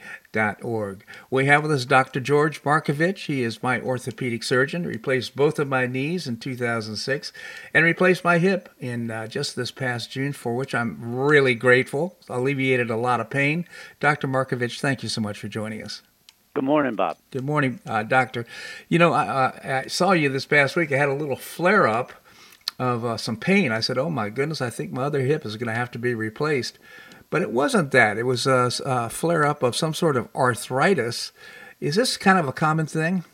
[1.28, 2.20] We have with us Dr.
[2.20, 3.26] George Markovich.
[3.26, 7.32] He is my orthopedic surgeon, replaced both of my knees in 2006
[7.74, 12.16] and replaced my hip in uh, just this past June, for which I'm really grateful.
[12.28, 13.66] Alleviated a lot of pain.
[13.98, 14.28] Dr.
[14.28, 16.02] Markovich, thank you so much for joining us.
[16.54, 17.16] Good morning, Bob.
[17.32, 18.46] Good morning, uh, Doctor.
[18.88, 20.92] You know, I, I, saw you this past week.
[20.92, 22.12] I had a little flare up
[22.78, 23.72] of uh, some pain.
[23.72, 25.98] I said, "Oh my goodness, I think my other hip is going to have to
[25.98, 26.78] be replaced."
[27.28, 28.18] But it wasn't that.
[28.18, 31.32] It was a, a flare up of some sort of arthritis.
[31.80, 33.24] Is this kind of a common thing?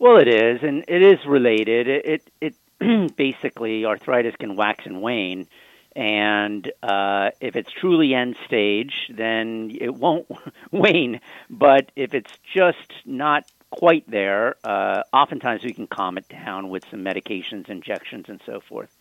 [0.00, 1.86] Well, it is, and it is related.
[1.86, 5.46] It it, it basically arthritis can wax and wane
[5.96, 10.26] and uh, if it's truly end stage, then it won't
[10.70, 11.20] wane.
[11.50, 16.84] But if it's just not quite there, uh, oftentimes we can calm it down with
[16.90, 18.94] some medications, injections, and so forth.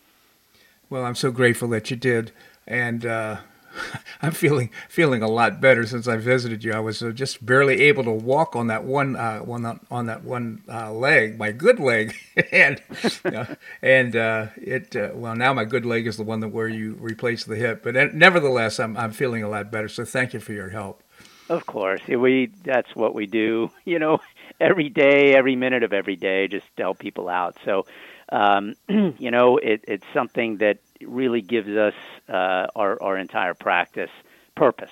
[0.89, 2.31] Well, I'm so grateful that you did,
[2.65, 3.37] and uh,
[4.21, 6.73] I'm feeling feeling a lot better since I visited you.
[6.73, 10.23] I was uh, just barely able to walk on that one uh, one on that
[10.23, 12.15] one uh, leg, my good leg,
[12.51, 12.81] and
[13.25, 13.45] uh,
[13.81, 16.97] and uh, it uh, well now my good leg is the one that where you
[16.99, 17.83] replace the hip.
[17.83, 19.87] But nevertheless, I'm I'm feeling a lot better.
[19.87, 21.03] So thank you for your help.
[21.49, 23.71] Of course, we that's what we do.
[23.85, 24.19] You know,
[24.59, 27.57] every day, every minute of every day, just help people out.
[27.63, 27.85] So,
[28.29, 31.93] um, you know, it, it's something that really gives us
[32.29, 34.11] uh, our, our entire practice
[34.55, 34.91] purpose.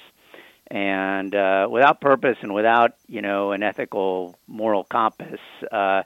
[0.67, 5.39] And uh, without purpose and without, you know, an ethical, moral compass,
[5.71, 6.03] uh,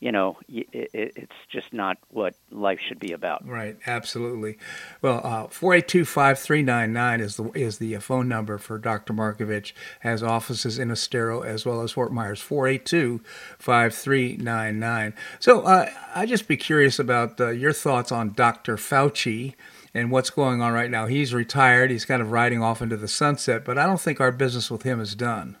[0.00, 3.46] you know, it, it's just not what life should be about.
[3.46, 4.58] Right, absolutely.
[5.02, 8.58] Well, uh, four eight two five three nine nine is the is the phone number
[8.58, 9.12] for Dr.
[9.12, 9.72] Markovich.
[10.00, 12.40] Has offices in Estero as well as Fort Myers.
[12.40, 13.20] Four eight two
[13.58, 15.14] five three nine nine.
[15.40, 18.76] So uh, I'd just be curious about uh, your thoughts on Dr.
[18.76, 19.54] Fauci
[19.94, 21.06] and what's going on right now.
[21.06, 21.90] He's retired.
[21.90, 24.84] He's kind of riding off into the sunset, but I don't think our business with
[24.84, 25.56] him is done.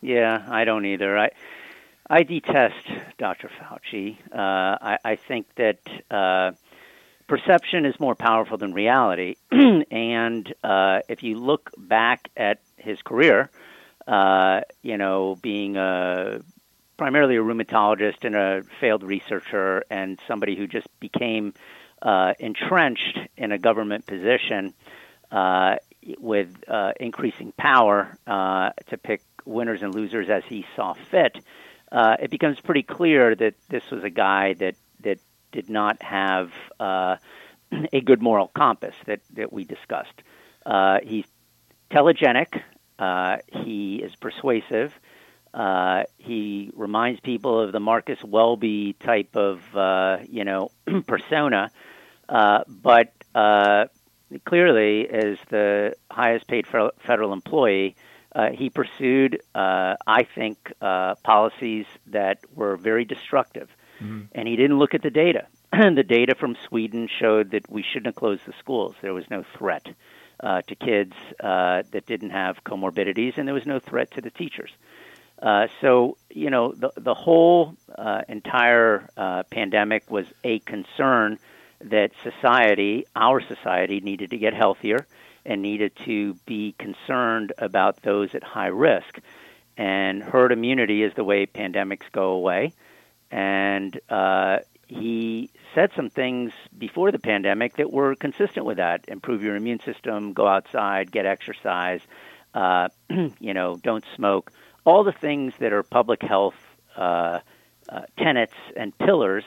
[0.00, 1.18] Yeah, I don't either.
[1.18, 1.30] I
[2.08, 2.86] I detest
[3.18, 3.48] Dr.
[3.48, 4.18] Fauci.
[4.30, 5.78] Uh, I, I, think that
[6.10, 6.52] uh,
[7.26, 9.36] perception is more powerful than reality.
[9.50, 13.50] and uh, if you look back at his career,
[14.06, 16.42] uh, you know, being a,
[16.98, 21.54] primarily a rheumatologist and a failed researcher and somebody who just became
[22.02, 24.74] uh, entrenched in a government position
[25.30, 25.76] uh,
[26.18, 26.54] with
[27.00, 31.38] increasing power to pick winners and losers as he saw fit
[31.94, 35.20] uh, it becomes pretty clear that this was a guy that that
[35.52, 37.16] did not have uh,
[37.92, 40.22] a good moral compass that that we discussed.
[40.66, 41.24] Uh, he's
[41.90, 42.60] telegenic.
[42.98, 44.92] Uh, he is persuasive.
[45.52, 50.72] Uh, he reminds people of the Marcus Welby type of uh, you know
[51.06, 51.70] persona,
[52.28, 53.12] but
[54.44, 57.94] clearly, as the highest paid federal employee,
[58.34, 63.68] uh, he pursued, uh, I think, uh, policies that were very destructive.
[64.02, 64.22] Mm-hmm.
[64.32, 65.46] And he didn't look at the data.
[65.72, 68.96] the data from Sweden showed that we shouldn't have closed the schools.
[69.02, 69.86] There was no threat
[70.40, 74.30] uh, to kids uh, that didn't have comorbidities, and there was no threat to the
[74.30, 74.70] teachers.
[75.40, 77.76] Uh, so, you know, the, the whole
[78.28, 79.08] entire
[79.50, 81.38] pandemic was a concern
[81.80, 85.06] that society, our society, needed to get healthier
[85.46, 89.18] and needed to be concerned about those at high risk.
[89.76, 92.72] And herd immunity is the way pandemics go away.
[93.30, 99.42] And uh, he said some things before the pandemic that were consistent with that improve
[99.42, 102.00] your immune system, go outside, get exercise,
[102.54, 104.52] uh, you know, don't smoke.
[104.84, 106.54] All the things that are public health
[106.96, 107.40] uh,
[107.88, 109.44] uh, tenets and pillars.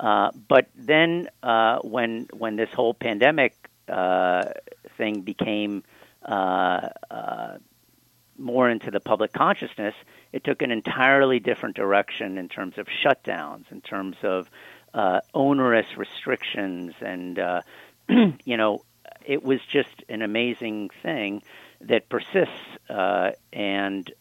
[0.00, 3.54] Uh, but then, uh, when when this whole pandemic
[4.98, 5.82] thing became
[6.22, 7.56] uh, uh,
[8.36, 9.94] more into the public consciousness,
[10.32, 14.50] it took an entirely different direction in terms of shutdowns, in terms of
[14.94, 17.62] uh, onerous restrictions, and uh,
[18.44, 18.82] you know,
[19.24, 21.42] it was just an amazing thing
[21.80, 22.54] that persists,
[22.88, 24.12] uh, and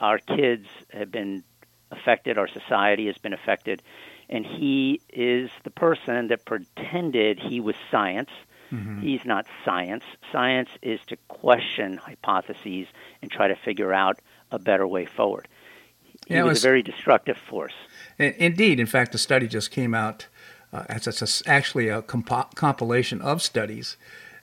[0.00, 1.42] our kids have been
[1.90, 3.82] affected, our society has been affected,
[4.28, 8.30] and he is the person that pretended he was science
[8.72, 9.00] Mm-hmm.
[9.00, 10.04] He's not science.
[10.30, 12.88] Science is to question hypotheses
[13.20, 14.18] and try to figure out
[14.50, 15.46] a better way forward.
[16.26, 17.74] He yeah, was, was, a very destructive force.
[18.18, 18.80] Indeed.
[18.80, 20.26] In fact, a study just came out.
[20.72, 23.96] Uh, it's, it's a, actually a comp- compilation of studies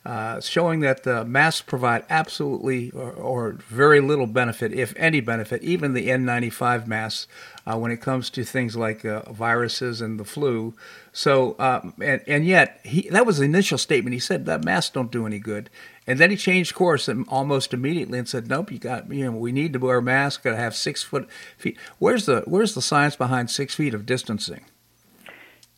[0.09, 5.61] uh, showing that the masks provide absolutely or, or, very little benefit, if any benefit,
[5.61, 7.27] even the N95 masks,
[7.67, 10.73] uh, when it comes to things like uh, viruses and the flu.
[11.13, 14.15] So, um, and, and yet, he, that was the initial statement.
[14.15, 15.69] He said that masks don't do any good.
[16.07, 19.51] And then he changed course almost immediately and said, "Nope, you got you know we
[19.51, 20.43] need to wear masks.
[20.43, 21.77] Got to have six foot feet.
[21.99, 24.65] Where's the where's the science behind six feet of distancing?"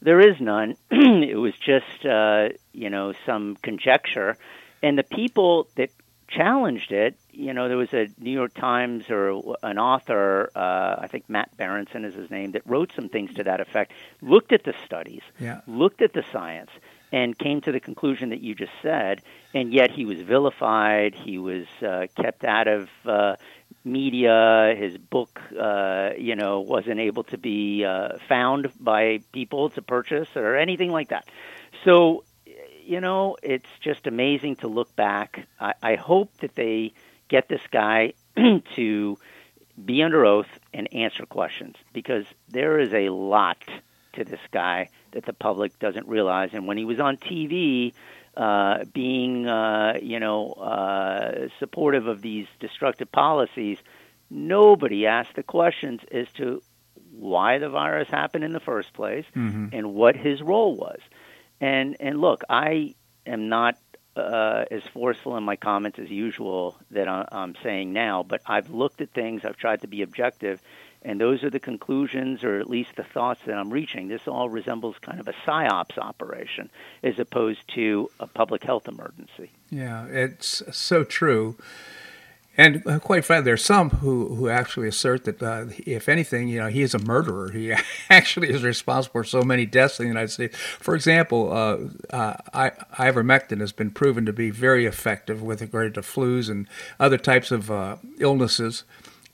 [0.01, 0.75] There is none.
[0.91, 4.37] it was just, uh, you know, some conjecture.
[4.81, 5.91] And the people that
[6.27, 11.07] challenged it, you know, there was a New York Times or an author, uh, I
[11.07, 13.91] think Matt Berenson is his name, that wrote some things to that effect,
[14.21, 15.61] looked at the studies, yeah.
[15.67, 16.71] looked at the science,
[17.11, 19.21] and came to the conclusion that you just said.
[19.53, 21.13] And yet he was vilified.
[21.13, 23.35] He was uh, kept out of uh,
[23.83, 24.75] media.
[24.77, 30.29] His book, uh, you know, wasn't able to be uh, found by people to purchase
[30.35, 31.27] or anything like that.
[31.83, 32.23] So,
[32.83, 35.47] you know, it's just amazing to look back.
[35.59, 36.93] I, I hope that they
[37.27, 38.13] get this guy
[38.75, 39.17] to
[39.83, 43.57] be under oath and answer questions because there is a lot
[44.13, 46.49] to this guy that the public doesn't realize.
[46.53, 47.93] And when he was on TV,
[48.35, 53.77] uh, being uh, you know uh, supportive of these destructive policies,
[54.29, 56.61] nobody asked the questions as to
[57.11, 59.67] why the virus happened in the first place mm-hmm.
[59.73, 60.99] and what his role was.
[61.59, 63.77] And and look, I am not
[64.15, 69.01] uh, as forceful in my comments as usual that I'm saying now, but I've looked
[69.01, 69.45] at things.
[69.45, 70.61] I've tried to be objective,
[71.03, 74.07] and those are the conclusions, or at least the thoughts that I'm reaching.
[74.07, 76.69] This all resembles kind of a psyops operation
[77.01, 79.51] as opposed to a public health emergency.
[79.69, 81.57] Yeah, it's so true.
[82.57, 86.59] And uh, quite frankly, there's some who, who actually assert that, uh, if anything, you
[86.59, 87.49] know, he is a murderer.
[87.51, 87.73] He
[88.09, 90.57] actually is responsible for so many deaths in the United States.
[90.57, 91.77] For example, uh,
[92.09, 96.67] uh, ivermectin has been proven to be very effective with regard to flus and
[96.99, 98.83] other types of uh, illnesses.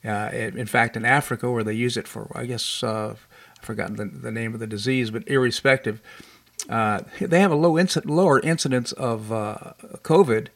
[0.04, 3.96] Uh, in fact, in Africa, where they use it for, I guess, uh, I've forgotten
[3.96, 6.00] the, the, name of the disease, but irrespective,
[6.68, 9.72] uh, they have a low inc- lower incidence of uh,
[10.02, 10.48] COVID.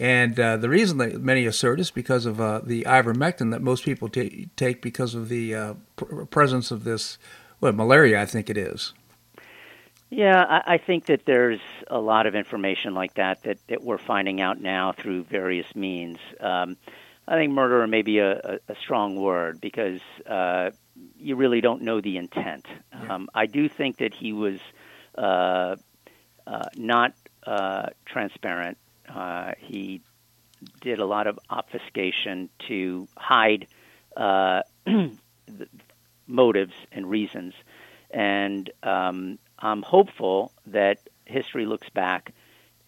[0.00, 3.84] And uh, the reason that many assert is because of uh, the ivermectin that most
[3.84, 7.18] people t- take because of the pr- presence of this,
[7.60, 8.94] well, malaria, I think it is.
[10.10, 13.98] Yeah, I, I think that there's a lot of information like that, that that we're
[13.98, 16.18] finding out now through various means.
[16.40, 16.78] Um,
[17.28, 20.70] I think murderer may be a, a, strong word because uh,
[21.18, 22.64] you really don't know the intent.
[22.90, 23.14] Yeah.
[23.14, 24.58] Um, I do think that he was
[25.16, 25.76] uh,
[26.46, 27.12] uh, not
[27.46, 28.78] uh, transparent.
[29.06, 30.00] Uh, he
[30.80, 33.66] did a lot of obfuscation to hide
[34.16, 34.62] uh,
[36.26, 37.52] motives and reasons.
[38.10, 42.32] And um, I'm hopeful that history looks back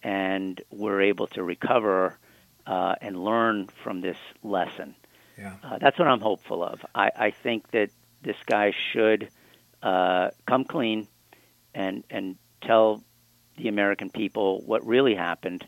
[0.01, 2.17] and we're able to recover
[2.71, 4.95] uh, and learn from this lesson.
[5.37, 5.55] Yeah.
[5.61, 6.79] Uh, that's what I'm hopeful of.
[6.95, 7.89] I, I think that
[8.21, 9.29] this guy should
[9.83, 11.07] uh, come clean
[11.75, 13.03] and and tell
[13.57, 15.65] the American people what really happened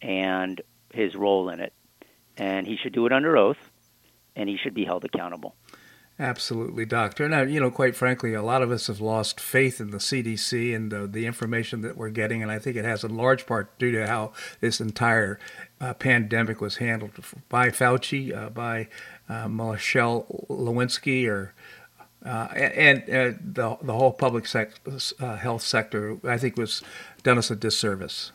[0.00, 0.58] and
[0.94, 1.74] his role in it.
[2.38, 3.58] And he should do it under oath,
[4.34, 5.54] and he should be held accountable.
[6.20, 7.28] Absolutely, doctor.
[7.28, 10.74] Now, you know, quite frankly, a lot of us have lost faith in the CDC
[10.74, 13.78] and the, the information that we're getting, and I think it has in large part
[13.78, 15.38] due to how this entire
[15.80, 17.12] uh, pandemic was handled
[17.48, 18.88] by Fauci, uh, by
[19.28, 21.54] uh, Michelle Lewinsky, or
[22.26, 24.80] uh, and, and the the whole public sec-
[25.20, 26.18] uh, health sector.
[26.24, 26.82] I think was
[27.22, 28.32] done us a disservice.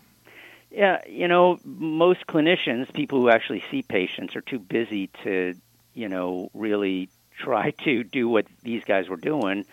[0.71, 5.53] Yeah, you know, most clinicians, people who actually see patients, are too busy to,
[5.93, 9.65] you know, really try to do what these guys were doing,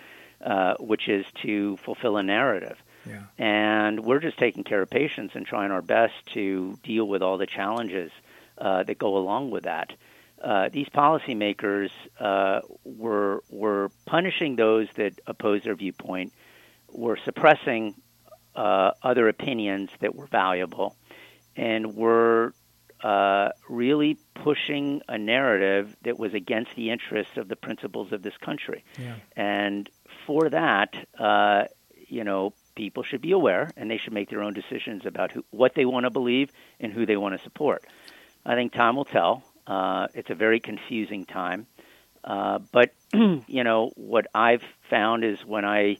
[0.44, 2.76] uh, which is to fulfill a narrative.
[3.06, 3.22] Yeah.
[3.38, 7.38] And we're just taking care of patients and trying our best to deal with all
[7.38, 8.10] the challenges
[8.58, 9.92] uh, that go along with that.
[10.42, 16.32] Uh, these policymakers uh, were were punishing those that oppose their viewpoint,
[16.92, 17.94] were suppressing
[18.56, 20.96] uh, other opinions that were valuable,
[21.56, 22.54] and were
[23.02, 28.36] uh, really pushing a narrative that was against the interests of the principles of this
[28.36, 28.84] country.
[28.98, 29.14] Yeah.
[29.36, 29.88] And
[30.26, 31.64] for that, uh,
[32.08, 35.44] you know, people should be aware and they should make their own decisions about who,
[35.50, 37.84] what they want to believe and who they want to support.
[38.44, 39.42] I think time will tell.
[39.66, 41.66] Uh, it's a very confusing time.
[42.22, 45.98] Uh, but, you know, what I've found is when I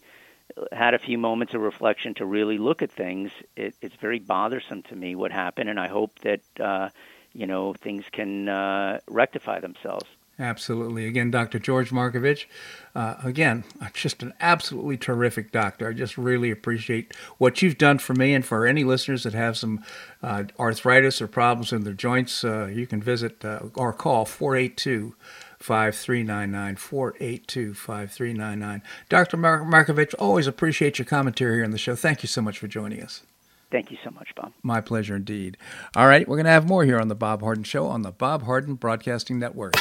[0.72, 4.82] had a few moments of reflection to really look at things, it, it's very bothersome
[4.84, 6.88] to me what happened, and I hope that uh,
[7.32, 10.06] you know things can uh, rectify themselves.
[10.40, 11.06] Absolutely.
[11.06, 11.58] Again, Dr.
[11.58, 12.46] George Markovich.
[12.94, 15.90] Uh, again, just an absolutely terrific doctor.
[15.90, 19.58] I just really appreciate what you've done for me and for any listeners that have
[19.58, 19.84] some
[20.22, 22.42] uh, arthritis or problems in their joints.
[22.42, 25.14] Uh, you can visit uh, or call 482
[25.60, 28.82] 5399 482 5399.
[29.08, 29.36] Dr.
[29.36, 31.94] Mar- Markovich, always appreciate your commentary here on the show.
[31.94, 33.22] Thank you so much for joining us.
[33.70, 34.52] Thank you so much, Bob.
[34.62, 35.56] My pleasure indeed.
[35.94, 38.10] All right, we're going to have more here on the Bob Harden Show on the
[38.10, 39.74] Bob Harden Broadcasting Network.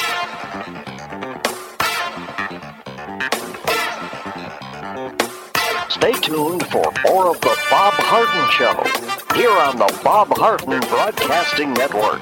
[5.89, 11.73] Stay tuned for more of the Bob Harden Show here on the Bob Harden Broadcasting
[11.73, 12.21] Network.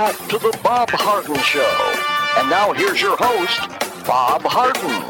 [0.00, 1.94] Back to the Bob Harden Show.
[2.38, 3.68] And now here's your host,
[4.06, 5.02] Bob Harden.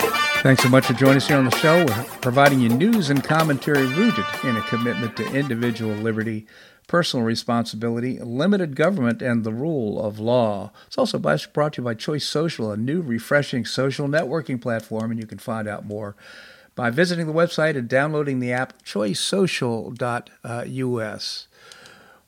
[0.43, 1.84] Thanks so much for joining us here on the show.
[1.84, 6.45] We're providing you news and commentary rooted in a commitment to individual liberty,
[6.88, 10.72] personal responsibility, limited government, and the rule of law.
[10.88, 15.20] It's also brought to you by Choice Social, a new, refreshing social networking platform, and
[15.20, 16.16] you can find out more
[16.74, 21.47] by visiting the website and downloading the app choicesocial.us.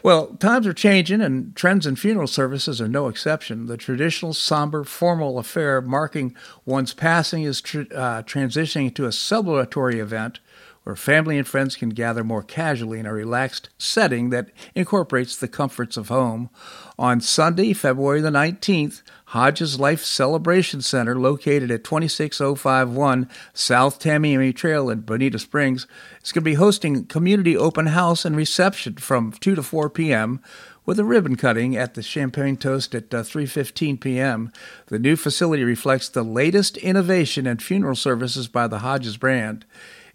[0.02, 3.66] Well, times are changing, and trends in funeral services are no exception.
[3.66, 6.34] The traditional, somber, formal affair marking
[6.64, 10.40] one's passing is tr- uh, transitioning to a celebratory event
[10.84, 15.48] where family and friends can gather more casually in a relaxed setting that incorporates the
[15.48, 16.50] comforts of home.
[16.98, 24.90] On Sunday, February the 19th, Hodges Life Celebration Center, located at 26051 South Tamiami Trail
[24.90, 25.86] in Bonita Springs,
[26.22, 30.42] is going to be hosting community open house and reception from 2 to 4 p.m.
[30.84, 34.52] with a ribbon cutting at the Champagne Toast at uh, 3:15 p.m.
[34.88, 39.64] The new facility reflects the latest innovation in funeral services by the Hodges brand.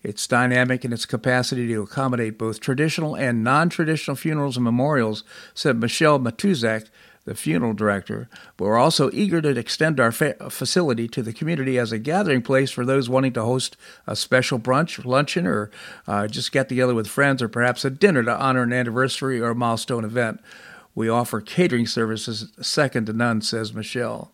[0.03, 5.23] It's dynamic in its capacity to accommodate both traditional and non traditional funerals and memorials,
[5.53, 6.87] said Michelle Matuzak,
[7.25, 8.29] the funeral director.
[8.55, 12.41] But we're also eager to extend our fa- facility to the community as a gathering
[12.41, 13.75] place for those wanting to host
[14.07, 15.69] a special brunch, luncheon, or
[16.07, 19.49] uh, just get together with friends, or perhaps a dinner to honor an anniversary or
[19.49, 20.39] a milestone event.
[20.95, 24.31] We offer catering services second to none, says Michelle.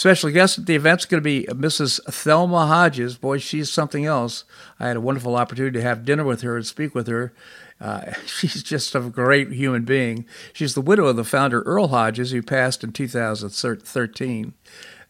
[0.00, 2.02] Special guest at the event is going to be Mrs.
[2.04, 3.18] Thelma Hodges.
[3.18, 4.44] Boy, she's something else.
[4.78, 7.34] I had a wonderful opportunity to have dinner with her and speak with her.
[7.78, 10.24] Uh, she's just a great human being.
[10.54, 14.54] She's the widow of the founder Earl Hodges, who passed in 2013.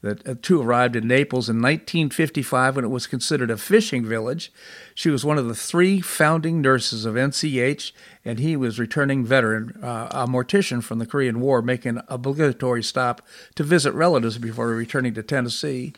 [0.02, 4.50] The uh, two arrived in Naples in 1955 when it was considered a fishing village.
[4.94, 7.92] She was one of the three founding nurses of NCH,
[8.24, 12.82] and he was returning veteran, uh, a mortician from the Korean War, making an obligatory
[12.82, 13.20] stop
[13.56, 15.92] to visit relatives before returning to Tennessee.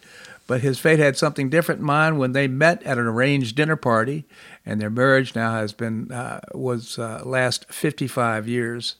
[0.49, 3.77] But his fate had something different in mind when they met at an arranged dinner
[3.77, 4.25] party,
[4.67, 8.97] and their marriage now has been uh, was uh, last 55 years.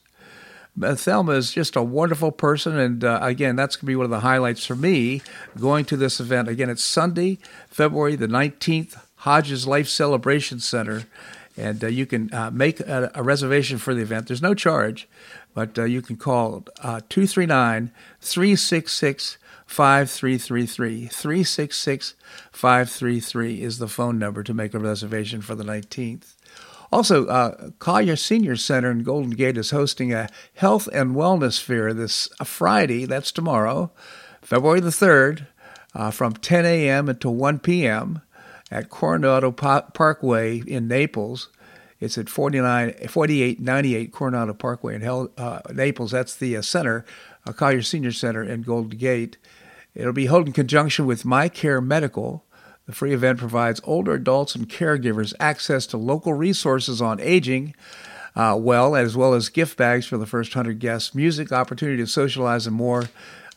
[0.79, 4.09] Thelma is just a wonderful person, and uh, again, that's going to be one of
[4.09, 5.21] the highlights for me
[5.59, 6.47] going to this event.
[6.47, 7.37] Again, it's Sunday,
[7.69, 11.03] February the 19th, Hodges Life Celebration Center,
[11.55, 14.27] and uh, you can uh, make a, a, reservation for the event.
[14.27, 15.07] There's no charge,
[15.53, 21.07] but uh, you can call uh, 239 366 5333.
[21.07, 22.15] 366
[22.51, 26.33] 533 is the phone number to make a reservation for the 19th.
[26.93, 31.91] Also, uh, Collier Senior Center in Golden Gate is hosting a health and wellness fair
[31.91, 33.91] this Friday, that's tomorrow,
[34.43, 35.47] February the 3rd,
[35.95, 37.09] uh, from 10 a.m.
[37.09, 38.21] until 1 p.m.
[38.69, 41.49] at Coronado Parkway in Naples.
[41.99, 46.11] It's at 49, 4898 Coronado Parkway in Hel- uh, Naples.
[46.11, 47.05] That's the uh, center,
[47.47, 49.37] uh, Collier Senior Center in Golden Gate.
[49.95, 52.45] It'll be held in conjunction with My Care Medical.
[52.85, 57.75] The free event provides older adults and caregivers access to local resources on aging,
[58.35, 62.07] uh, well, as well as gift bags for the first 100 guests, music, opportunity to
[62.07, 63.05] socialize, and more.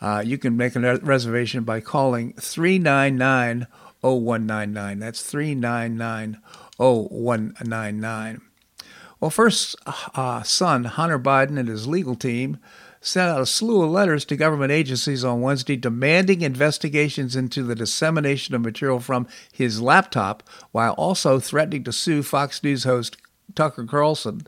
[0.01, 3.67] Uh, you can make a reservation by calling 399
[4.03, 4.99] 0199.
[4.99, 6.41] That's 399
[6.77, 8.41] 0199.
[9.19, 9.75] Well, first
[10.15, 12.59] uh, son, Hunter Biden, and his legal team
[13.07, 17.77] sent out a slew of letters to government agencies on Wednesday demanding investigations into the
[17.77, 20.43] dissemination of material from his laptop,
[20.73, 23.17] while also threatening to sue Fox News host
[23.55, 24.47] Tucker Carlson.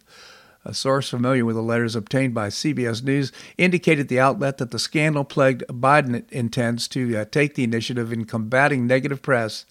[0.65, 4.79] A source familiar with the letters obtained by CBS News indicated the outlet that the
[4.81, 9.67] scandal plagued Biden intends to uh, take the initiative in combating negative press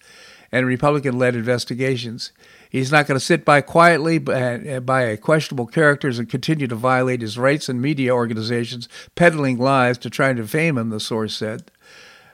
[0.50, 2.32] and Republican led investigations.
[2.70, 7.22] He's not going to sit by quietly uh, by questionable characters and continue to violate
[7.22, 11.70] his rights and media organizations, peddling lies to try and defame him, the source said.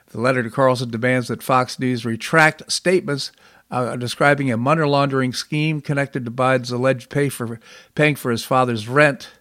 [0.07, 3.31] The letter to Carlson demands that Fox News retract statements
[3.71, 7.59] uh, describing a money laundering scheme connected to Biden's alleged pay for,
[7.95, 9.31] paying for his father's rent.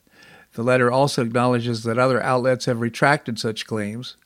[0.54, 4.16] The letter also acknowledges that other outlets have retracted such claims.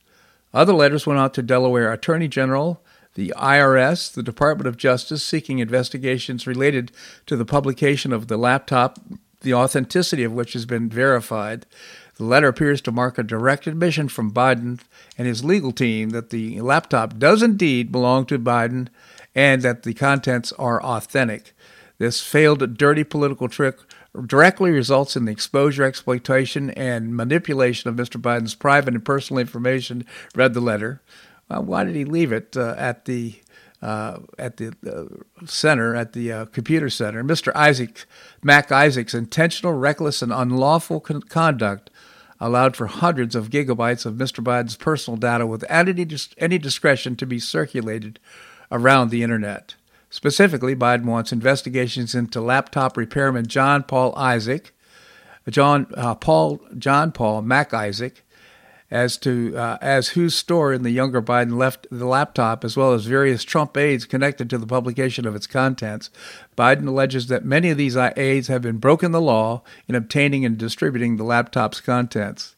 [0.53, 2.81] Other letters went out to Delaware Attorney General
[3.15, 6.91] the IRS, the Department of Justice, seeking investigations related
[7.25, 8.99] to the publication of the laptop,
[9.41, 11.65] the authenticity of which has been verified.
[12.15, 14.81] The letter appears to mark a direct admission from Biden
[15.17, 18.89] and his legal team that the laptop does indeed belong to Biden
[19.33, 21.53] and that the contents are authentic.
[21.97, 23.77] This failed dirty political trick
[24.25, 28.19] directly results in the exposure, exploitation, and manipulation of Mr.
[28.19, 30.05] Biden's private and personal information,
[30.35, 31.01] read the letter.
[31.49, 33.35] Uh, why did he leave it uh, at the
[33.81, 37.23] uh, at the uh, center, at the uh, computer center?
[37.23, 37.51] Mr.
[37.55, 38.05] Isaac
[38.43, 41.89] Mac Isaac's intentional, reckless, and unlawful con- conduct
[42.39, 44.43] allowed for hundreds of gigabytes of Mr.
[44.43, 48.19] Biden's personal data without any, dis- any discretion to be circulated
[48.71, 49.75] around the internet.
[50.09, 54.73] Specifically, Biden wants investigations into laptop repairman John Paul Isaac,
[55.49, 58.23] John uh, Paul John Paul Mac Isaac,
[58.91, 62.93] as to uh, as whose store in the younger Biden left the laptop, as well
[62.93, 66.09] as various Trump aides connected to the publication of its contents.
[66.57, 70.57] Biden alleges that many of these aides have been broken the law in obtaining and
[70.57, 72.55] distributing the laptop's contents.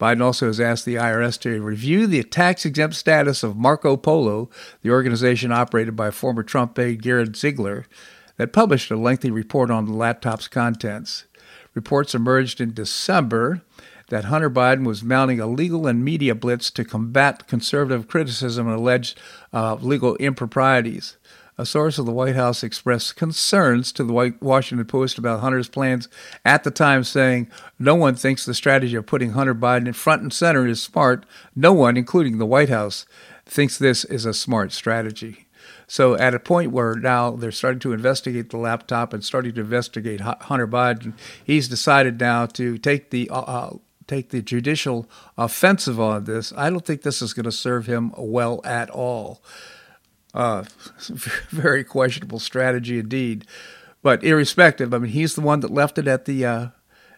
[0.00, 4.48] Biden also has asked the IRS to review the tax exempt status of Marco Polo,
[4.82, 7.84] the organization operated by former Trump aide Garrett Ziegler,
[8.36, 11.24] that published a lengthy report on the laptop's contents.
[11.74, 13.62] Reports emerged in December
[14.08, 18.76] that Hunter Biden was mounting a legal and media blitz to combat conservative criticism and
[18.76, 19.18] alleged
[19.52, 21.16] uh, legal improprieties.
[21.60, 26.08] A source of the White House expressed concerns to the Washington Post about Hunter's plans
[26.44, 27.50] at the time, saying,
[27.80, 31.26] No one thinks the strategy of putting Hunter Biden in front and center is smart.
[31.56, 33.06] No one, including the White House,
[33.44, 35.46] thinks this is a smart strategy.
[35.88, 39.60] So, at a point where now they're starting to investigate the laptop and starting to
[39.62, 43.76] investigate Hunter Biden, he's decided now to take the uh, uh
[44.08, 48.12] take the judicial offensive on this, I don't think this is going to serve him
[48.16, 49.40] well at all.
[50.34, 50.64] Uh,
[51.50, 53.46] very questionable strategy indeed.
[54.02, 56.68] But irrespective, I mean, he's the one that left it at the uh,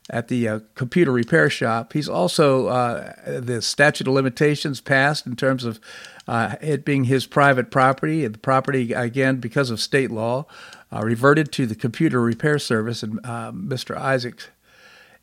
[0.09, 1.93] at the uh, computer repair shop.
[1.93, 5.79] He's also uh, the statute of limitations passed in terms of
[6.27, 8.27] uh, it being his private property.
[8.27, 10.47] The property, again, because of state law,
[10.93, 13.97] uh, reverted to the computer repair service, and uh, Mr.
[13.97, 14.49] Isaacs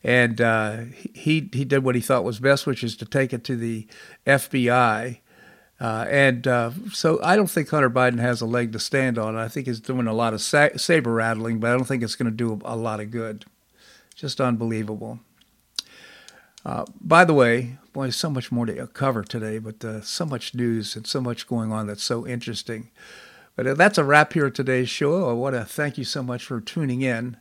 [0.04, 0.78] and uh,
[1.14, 3.88] he he did what he thought was best, which is to take it to the
[4.26, 5.20] FBI.
[5.80, 9.36] Uh, and uh, so I don't think Hunter Biden has a leg to stand on.
[9.36, 12.16] I think he's doing a lot of sa- saber rattling, but I don't think it's
[12.16, 13.46] going to do a lot of good.
[14.16, 15.20] Just unbelievable.
[16.66, 20.56] Uh, by the way, boy, so much more to cover today, but uh, so much
[20.56, 22.90] news and so much going on that's so interesting.
[23.56, 25.30] But uh, that's a wrap here today's show.
[25.30, 27.38] I want to thank you so much for tuning in.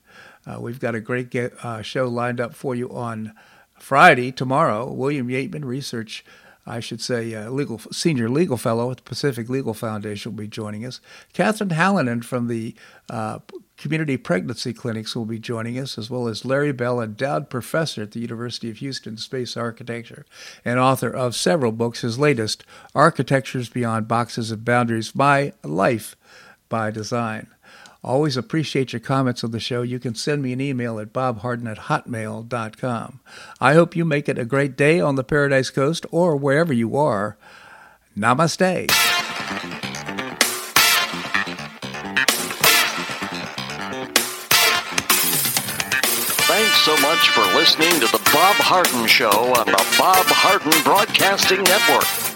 [0.46, 3.32] Uh, we've got a great get, uh, show lined up for you on
[3.78, 6.24] Friday, tomorrow, William Yeatman, research,
[6.64, 10.48] I should say, uh, legal senior legal fellow at the Pacific Legal Foundation, will be
[10.48, 11.00] joining us.
[11.34, 12.74] Kathryn Hallinan from the
[13.10, 13.40] uh,
[13.76, 18.12] Community Pregnancy Clinics will be joining us, as well as Larry Bell, endowed professor at
[18.12, 20.24] the University of Houston Space Architecture
[20.64, 22.00] and author of several books.
[22.00, 26.16] His latest, Architectures Beyond Boxes and Boundaries My Life
[26.70, 27.48] by Design.
[28.06, 29.82] Always appreciate your comments on the show.
[29.82, 33.18] You can send me an email at bobharden at hotmail.com.
[33.60, 36.96] I hope you make it a great day on the Paradise Coast or wherever you
[36.96, 37.36] are.
[38.16, 38.92] Namaste.
[46.46, 51.64] Thanks so much for listening to the Bob Harden Show on the Bob Harden Broadcasting
[51.64, 52.35] Network.